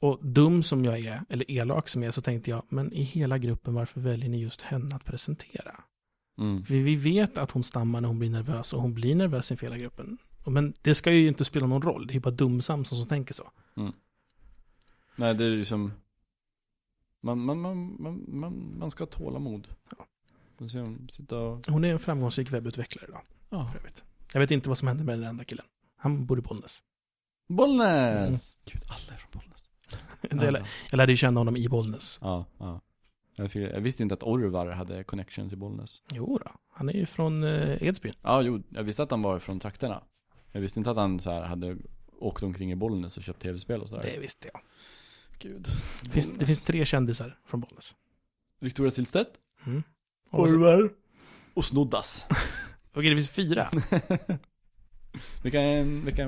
Och 0.00 0.26
dum 0.26 0.62
som 0.62 0.84
jag 0.84 0.98
är, 0.98 1.22
eller 1.28 1.50
elak 1.50 1.88
som 1.88 2.02
jag 2.02 2.08
är, 2.08 2.12
så 2.12 2.20
tänkte 2.22 2.50
jag, 2.50 2.62
men 2.68 2.92
i 2.92 3.02
hela 3.02 3.38
gruppen, 3.38 3.74
varför 3.74 4.00
väljer 4.00 4.28
ni 4.28 4.40
just 4.40 4.60
henne 4.60 4.96
att 4.96 5.04
presentera? 5.04 5.84
Mm. 6.38 6.64
För 6.64 6.74
vi 6.74 6.96
vet 6.96 7.38
att 7.38 7.50
hon 7.50 7.64
stammar 7.64 8.00
när 8.00 8.08
hon 8.08 8.18
blir 8.18 8.30
nervös 8.30 8.72
och 8.72 8.82
hon 8.82 8.94
blir 8.94 9.14
nervös 9.14 9.50
inför 9.50 9.66
hela 9.66 9.78
gruppen. 9.78 10.18
Men 10.46 10.74
det 10.82 10.94
ska 10.94 11.12
ju 11.12 11.28
inte 11.28 11.44
spela 11.44 11.66
någon 11.66 11.82
roll, 11.82 12.06
det 12.06 12.14
är 12.16 12.20
bara 12.20 12.30
dumsam 12.30 12.84
som, 12.84 13.06
tänker 13.06 13.34
så. 13.34 13.50
Nej, 15.16 15.34
det 15.34 15.44
är 15.44 15.50
liksom 15.50 15.92
man, 17.20 17.38
man, 17.38 17.60
man, 17.60 18.02
man, 18.02 18.24
man, 18.28 18.78
man 18.78 18.90
ska 18.90 19.04
ha 19.04 19.08
tålamod. 19.10 19.68
Ja. 19.90 20.06
Och... 21.36 21.66
Hon 21.72 21.84
är 21.84 21.92
en 21.92 21.98
framgångsrik 21.98 22.50
webbutvecklare 22.52 23.06
idag, 23.08 23.22
Ja. 23.50 23.66
för 23.66 23.78
övrigt. 23.78 24.04
Jag 24.32 24.40
vet 24.40 24.50
inte 24.50 24.68
vad 24.68 24.78
som 24.78 24.88
hände 24.88 25.04
med 25.04 25.18
den 25.18 25.28
andra 25.28 25.44
killen. 25.44 25.66
Han 25.96 26.26
bor 26.26 26.38
i 26.38 26.42
Bollnäs. 26.42 26.82
Bollnäs! 27.48 28.58
Gud, 28.64 28.82
alla 28.88 29.14
är 29.14 29.18
från 29.18 29.30
Bollnäs. 29.32 29.70
Jag, 30.30 30.52
lär- 30.52 30.68
jag 30.90 30.96
lärde 30.98 31.12
ju 31.12 31.16
känna 31.16 31.40
honom 31.40 31.56
i 31.56 31.68
Bollnäs. 31.68 32.18
Ja, 32.22 32.44
ja. 32.58 32.80
Jag, 33.38 33.50
fick, 33.52 33.62
jag 33.72 33.80
visste 33.80 34.02
inte 34.02 34.14
att 34.14 34.22
Orvar 34.22 34.66
hade 34.66 35.04
connections 35.04 35.52
i 35.52 35.56
Bollnäs. 35.56 36.02
Jo 36.12 36.38
då, 36.44 36.50
han 36.70 36.88
är 36.88 36.92
ju 36.92 37.06
från 37.06 37.44
eh, 37.44 37.82
Edsbyn. 37.82 38.12
Ja, 38.22 38.42
jo, 38.42 38.62
jag 38.70 38.82
visste 38.82 39.02
att 39.02 39.10
han 39.10 39.22
var 39.22 39.38
från 39.38 39.60
trakterna. 39.60 40.02
Jag 40.52 40.60
visste 40.60 40.80
inte 40.80 40.90
att 40.90 40.96
han 40.96 41.20
så 41.20 41.30
här 41.30 41.42
hade 41.42 41.76
åkt 42.18 42.42
omkring 42.42 42.72
i 42.72 42.76
Bollnäs 42.76 43.16
och 43.16 43.22
köpt 43.22 43.42
tv-spel 43.42 43.82
och 43.82 43.88
sådär. 43.88 44.10
Det 44.14 44.18
visste 44.18 44.50
jag. 44.52 44.60
Gud. 45.38 45.66
Det 46.02 46.10
finns, 46.10 46.38
det 46.38 46.46
finns 46.46 46.62
tre 46.62 46.84
kändisar 46.84 47.38
från 47.46 47.60
Bollnäs. 47.60 47.94
Victoria 48.60 48.90
Silvstedt. 48.90 49.30
Mm. 49.66 49.82
Orvar. 50.30 50.90
Och 51.54 51.64
Snoddas. 51.64 52.26
Okej, 52.92 53.10
det 53.10 53.16
finns 53.16 53.30
fyra. 53.30 53.70
vilka, 55.42 55.82
vilka, 55.82 56.26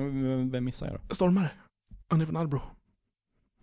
vem 0.51 0.63
missar 0.63 0.87
jag 0.87 0.95
då? 1.07 1.15
Stormare. 1.15 1.51
Han 2.07 2.21
är 2.21 2.25
från 2.25 2.37
Arbro. 2.37 2.61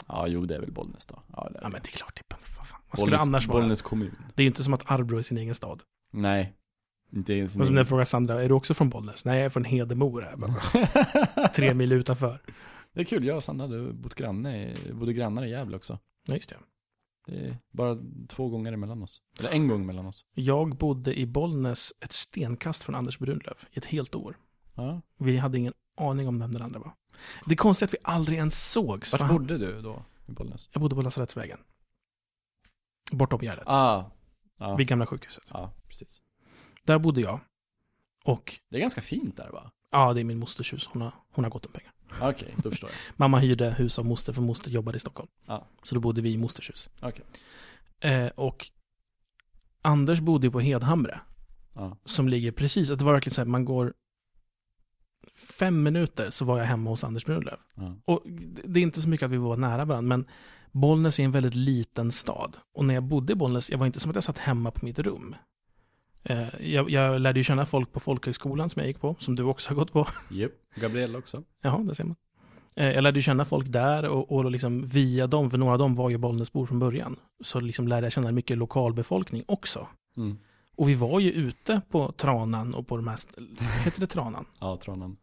Ja, 0.08 0.26
jo 0.28 0.46
det 0.46 0.54
är 0.54 0.60
väl 0.60 0.72
Bollnäs 0.72 1.06
då. 1.06 1.22
Ja, 1.36 1.48
det 1.52 1.58
är 1.58 1.62
Ja 1.62 1.68
men 1.68 1.80
det 1.82 1.88
är 1.88 1.96
klart, 1.96 2.16
det 2.16 2.34
är, 2.34 2.38
vad, 2.58 2.66
fan. 2.66 2.80
vad 2.90 2.98
skulle 2.98 3.16
det 3.16 3.20
annars 3.22 3.46
vara? 3.46 3.60
Bollnäs 3.60 3.82
kommun. 3.82 4.16
Det 4.34 4.42
är 4.42 4.44
ju 4.44 4.48
inte 4.48 4.64
som 4.64 4.74
att 4.74 4.90
Arbro 4.90 5.18
är 5.18 5.22
sin 5.22 5.38
egen 5.38 5.54
stad. 5.54 5.82
Nej. 6.10 6.54
Inte 7.12 7.34
ens 7.34 7.56
Och 7.56 7.66
som 7.66 7.74
när 7.74 7.80
jag 7.80 7.88
frågar 7.88 8.04
Sandra, 8.04 8.42
är 8.42 8.48
du 8.48 8.54
också 8.54 8.74
från 8.74 8.90
Bollnäs? 8.90 9.24
Nej, 9.24 9.36
jag 9.36 9.44
är 9.46 9.50
från 9.50 9.64
Hedemora. 9.64 10.30
Jag 10.30 10.38
bara, 10.38 11.48
Tre 11.54 11.74
mil 11.74 11.92
utanför. 11.92 12.42
Det 12.92 13.00
är 13.00 13.04
kul, 13.04 13.24
jag 13.24 13.36
och 13.36 13.44
Sandra 13.44 13.66
hade 13.66 13.92
bott 13.92 14.14
granne, 14.14 14.74
bodde 14.92 15.12
grannar 15.12 15.44
i 15.44 15.50
Gävle 15.50 15.76
också. 15.76 15.98
Ja, 16.28 16.34
just 16.34 16.48
det. 16.50 16.56
Det 17.26 17.46
är 17.46 17.58
bara 17.70 17.98
två 18.28 18.48
gånger 18.48 18.72
emellan 18.72 19.02
oss. 19.02 19.22
Eller 19.38 19.50
en 19.50 19.68
gång 19.68 19.86
mellan 19.86 20.06
oss. 20.06 20.24
Jag 20.34 20.76
bodde 20.76 21.18
i 21.18 21.26
Bollnäs 21.26 21.92
ett 22.00 22.12
stenkast 22.12 22.82
från 22.82 22.94
Anders 22.94 23.18
Brunlöv 23.18 23.56
i 23.72 23.78
ett 23.78 23.84
helt 23.84 24.14
år. 24.14 24.36
Ja. 24.74 25.02
Vi 25.18 25.36
hade 25.36 25.58
ingen 25.58 25.72
aning 25.98 26.28
om 26.28 26.38
vem 26.40 26.52
den 26.52 26.62
andra 26.62 26.78
var. 26.80 26.92
Det 27.46 27.52
är 27.54 27.56
konstigt 27.56 27.88
att 27.88 27.94
vi 27.94 27.98
aldrig 28.02 28.38
ens 28.38 28.70
sågs. 28.70 29.12
Vart 29.12 29.20
han- 29.20 29.36
bodde 29.36 29.58
du 29.58 29.80
då? 29.82 30.04
I 30.26 30.32
Bollnäs? 30.32 30.68
Jag 30.72 30.80
bodde 30.80 30.94
på 30.94 31.02
Lasarettsvägen. 31.02 31.58
Bortom 33.12 33.40
Gärdet. 33.40 33.64
Ah. 33.66 34.10
Ja. 34.58 34.76
Vid 34.76 34.86
gamla 34.88 35.06
sjukhuset. 35.06 35.44
ja, 35.52 35.72
precis. 35.88 36.22
Där 36.84 36.98
bodde 36.98 37.20
jag. 37.20 37.40
Och 38.24 38.60
Det 38.70 38.76
är 38.76 38.80
ganska 38.80 39.00
fint 39.00 39.36
där 39.36 39.50
va? 39.50 39.70
ja, 39.90 40.12
det 40.12 40.20
är 40.20 40.24
min 40.24 40.38
mosters 40.38 40.72
hus. 40.72 40.86
Hon 40.92 41.02
har, 41.02 41.12
hon 41.32 41.44
har 41.44 41.50
gott 41.50 41.66
om 41.66 41.72
pengar. 41.72 41.92
Okej, 42.20 42.54
då 42.56 42.70
förstår 42.70 42.90
jag. 42.90 42.98
Mamma 43.16 43.38
hyrde 43.38 43.70
hus 43.70 43.98
av 43.98 44.04
moster 44.06 44.32
för 44.32 44.42
moster 44.42 44.70
jobbade 44.70 44.96
i 44.96 45.00
Stockholm. 45.00 45.28
Ja. 45.46 45.66
Så 45.82 45.94
då 45.94 46.00
bodde 46.00 46.20
vi 46.20 46.32
i 46.32 46.38
mosters 46.38 46.70
hus. 46.70 46.88
Okej. 47.00 47.24
Eh, 48.00 48.26
och 48.26 48.66
Anders 49.82 50.20
bodde 50.20 50.46
ju 50.46 50.50
på 50.50 50.60
Hedhamre. 50.60 51.20
Ja. 51.74 51.96
Som 52.04 52.28
ligger 52.28 52.52
precis, 52.52 52.90
att 52.90 52.98
det 52.98 53.04
var 53.04 53.12
verkligen 53.12 53.34
så 53.34 53.40
här, 53.40 53.46
man 53.46 53.64
går 53.64 53.94
fem 55.34 55.82
minuter 55.82 56.30
så 56.30 56.44
var 56.44 56.58
jag 56.58 56.64
hemma 56.64 56.90
hos 56.90 57.04
Anders 57.04 57.26
Brunlöv. 57.26 57.58
Ja. 57.74 57.94
Och 58.04 58.22
det 58.64 58.80
är 58.80 58.82
inte 58.82 59.02
så 59.02 59.08
mycket 59.08 59.26
att 59.26 59.32
vi 59.32 59.36
var 59.36 59.56
nära 59.56 59.84
varandra, 59.84 60.16
men 60.16 60.26
Bollnäs 60.72 61.20
är 61.20 61.24
en 61.24 61.32
väldigt 61.32 61.54
liten 61.54 62.12
stad. 62.12 62.56
Och 62.74 62.84
när 62.84 62.94
jag 62.94 63.02
bodde 63.02 63.32
i 63.32 63.36
Bollnäs, 63.36 63.70
jag 63.70 63.78
var 63.78 63.86
inte 63.86 64.00
som 64.00 64.10
att 64.10 64.14
jag 64.14 64.24
satt 64.24 64.38
hemma 64.38 64.70
på 64.70 64.84
mitt 64.84 64.98
rum. 64.98 65.34
Eh, 66.22 66.72
jag, 66.72 66.90
jag 66.90 67.20
lärde 67.20 67.40
ju 67.40 67.44
känna 67.44 67.66
folk 67.66 67.92
på 67.92 68.00
folkhögskolan 68.00 68.70
som 68.70 68.80
jag 68.80 68.86
gick 68.86 69.00
på, 69.00 69.16
som 69.18 69.36
du 69.36 69.42
också 69.42 69.70
har 69.70 69.74
gått 69.74 69.92
på. 69.92 70.06
Japp, 70.30 70.52
Gabriella 70.74 71.18
också. 71.18 71.42
Jaha, 71.62 71.78
det 71.78 71.94
ser 71.94 72.04
man. 72.04 72.14
Eh, 72.74 72.90
jag 72.90 73.02
lärde 73.02 73.18
ju 73.18 73.22
känna 73.22 73.44
folk 73.44 73.66
där 73.68 74.08
och, 74.08 74.32
och 74.32 74.50
liksom 74.50 74.86
via 74.86 75.26
dem, 75.26 75.50
för 75.50 75.58
några 75.58 75.72
av 75.72 75.78
dem 75.78 75.94
var 75.94 76.10
ju 76.10 76.18
Bollnäsbor 76.18 76.66
från 76.66 76.78
början, 76.78 77.16
så 77.40 77.60
liksom 77.60 77.88
lärde 77.88 78.06
jag 78.06 78.12
känna 78.12 78.32
mycket 78.32 78.58
lokalbefolkning 78.58 79.44
också. 79.46 79.86
Mm. 80.16 80.38
Och 80.78 80.88
vi 80.88 80.94
var 80.94 81.20
ju 81.20 81.32
ute 81.32 81.80
på 81.90 82.12
Tranan 82.12 82.74
och 82.74 82.86
på 82.86 82.96
de 82.96 83.08
här, 83.08 83.18
heter 83.84 84.00
det 84.00 84.06
Tranan? 84.06 84.44
Ja, 84.58 84.76
Tranan. 84.76 85.16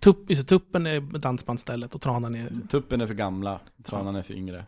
Tupp, 0.00 0.28
det, 0.28 0.44
tuppen 0.44 0.86
är 0.86 1.00
dansbandsstället 1.00 1.94
och 1.94 2.00
Tranan 2.00 2.34
är... 2.34 2.52
Tuppen 2.70 3.00
är 3.00 3.06
för 3.06 3.14
gamla, 3.14 3.60
Tranan 3.84 4.16
är 4.16 4.22
för 4.22 4.34
yngre. 4.34 4.66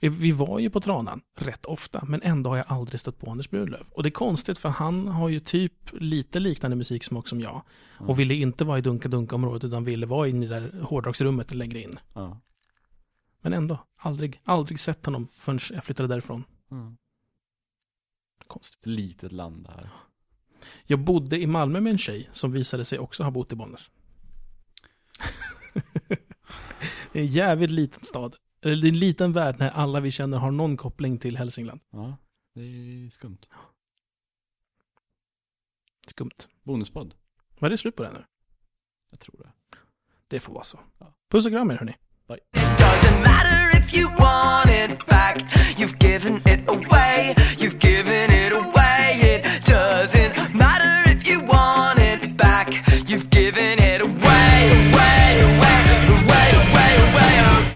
Vi 0.00 0.32
var 0.32 0.58
ju 0.58 0.70
på 0.70 0.80
Tranan 0.80 1.20
rätt 1.38 1.66
ofta, 1.66 2.04
men 2.08 2.22
ändå 2.22 2.50
har 2.50 2.56
jag 2.56 2.66
aldrig 2.68 3.00
stött 3.00 3.18
på 3.18 3.30
Anders 3.30 3.50
Brunlöv. 3.50 3.86
Och 3.90 4.02
det 4.02 4.08
är 4.08 4.10
konstigt 4.10 4.58
för 4.58 4.68
han 4.68 5.08
har 5.08 5.28
ju 5.28 5.40
typ 5.40 5.72
lite 5.92 6.40
liknande 6.40 6.76
musiksmak 6.76 7.28
som 7.28 7.40
jag. 7.40 7.62
Ja. 7.98 8.06
Och 8.06 8.18
ville 8.18 8.34
inte 8.34 8.64
vara 8.64 8.78
i 8.78 8.80
Dunka-Dunka-området 8.80 9.64
utan 9.64 9.84
ville 9.84 10.06
vara 10.06 10.28
inne 10.28 10.46
i 10.46 10.48
det 10.48 10.60
där 10.60 10.80
hårdrocksrummet 10.82 11.54
längre 11.54 11.82
in. 11.82 11.98
Ja. 12.12 12.40
Men 13.40 13.52
ändå, 13.52 13.78
aldrig, 13.96 14.40
aldrig 14.44 14.80
sett 14.80 15.06
honom 15.06 15.28
förrän 15.38 15.58
jag 15.72 15.84
flyttade 15.84 16.08
därifrån. 16.08 16.44
Mm. 16.70 16.96
Konstigt. 18.52 18.80
Ett 18.80 18.86
litet 18.86 19.32
land 19.32 19.68
här. 19.68 19.90
Jag 20.86 20.98
bodde 20.98 21.40
i 21.40 21.46
Malmö 21.46 21.80
med 21.80 21.90
en 21.90 21.98
tjej 21.98 22.30
som 22.32 22.52
visade 22.52 22.84
sig 22.84 22.98
också 22.98 23.22
ha 23.22 23.30
bott 23.30 23.52
i 23.52 23.56
Bollnäs. 23.56 23.90
det 27.12 27.18
är 27.18 27.22
en 27.22 27.26
jävligt 27.26 27.70
liten 27.70 28.04
stad. 28.04 28.36
Eller 28.62 28.76
det 28.76 28.86
är 28.86 28.92
en 28.92 28.98
liten 28.98 29.32
värld 29.32 29.56
när 29.58 29.70
alla 29.70 30.00
vi 30.00 30.10
känner 30.10 30.38
har 30.38 30.50
någon 30.50 30.76
koppling 30.76 31.18
till 31.18 31.36
Hälsingland. 31.36 31.80
Ja, 31.90 32.16
det 32.54 32.60
är 32.60 33.10
skumt. 33.10 33.38
Skumt. 36.06 36.48
Bonuspodd. 36.62 37.14
Var 37.58 37.70
det 37.70 37.78
slut 37.78 37.96
på 37.96 38.02
det 38.02 38.12
nu? 38.12 38.24
Jag 39.10 39.20
tror 39.20 39.36
det. 39.38 39.52
Det 40.28 40.40
får 40.40 40.54
vara 40.54 40.64
så. 40.64 40.80
Ja. 40.98 41.14
Puss 41.30 41.46
och 41.46 41.52
kram 41.52 41.70
er 41.70 41.76
hörni. 41.76 41.94
Doesn't 42.28 43.26
matter 43.26 43.78
if 43.78 43.94
you 43.94 44.08
want 44.18 44.70
it 44.70 45.06
back, 45.06 45.36
you've 45.76 45.96
given 45.98 46.36
it 46.46 46.68
away. 46.68 47.34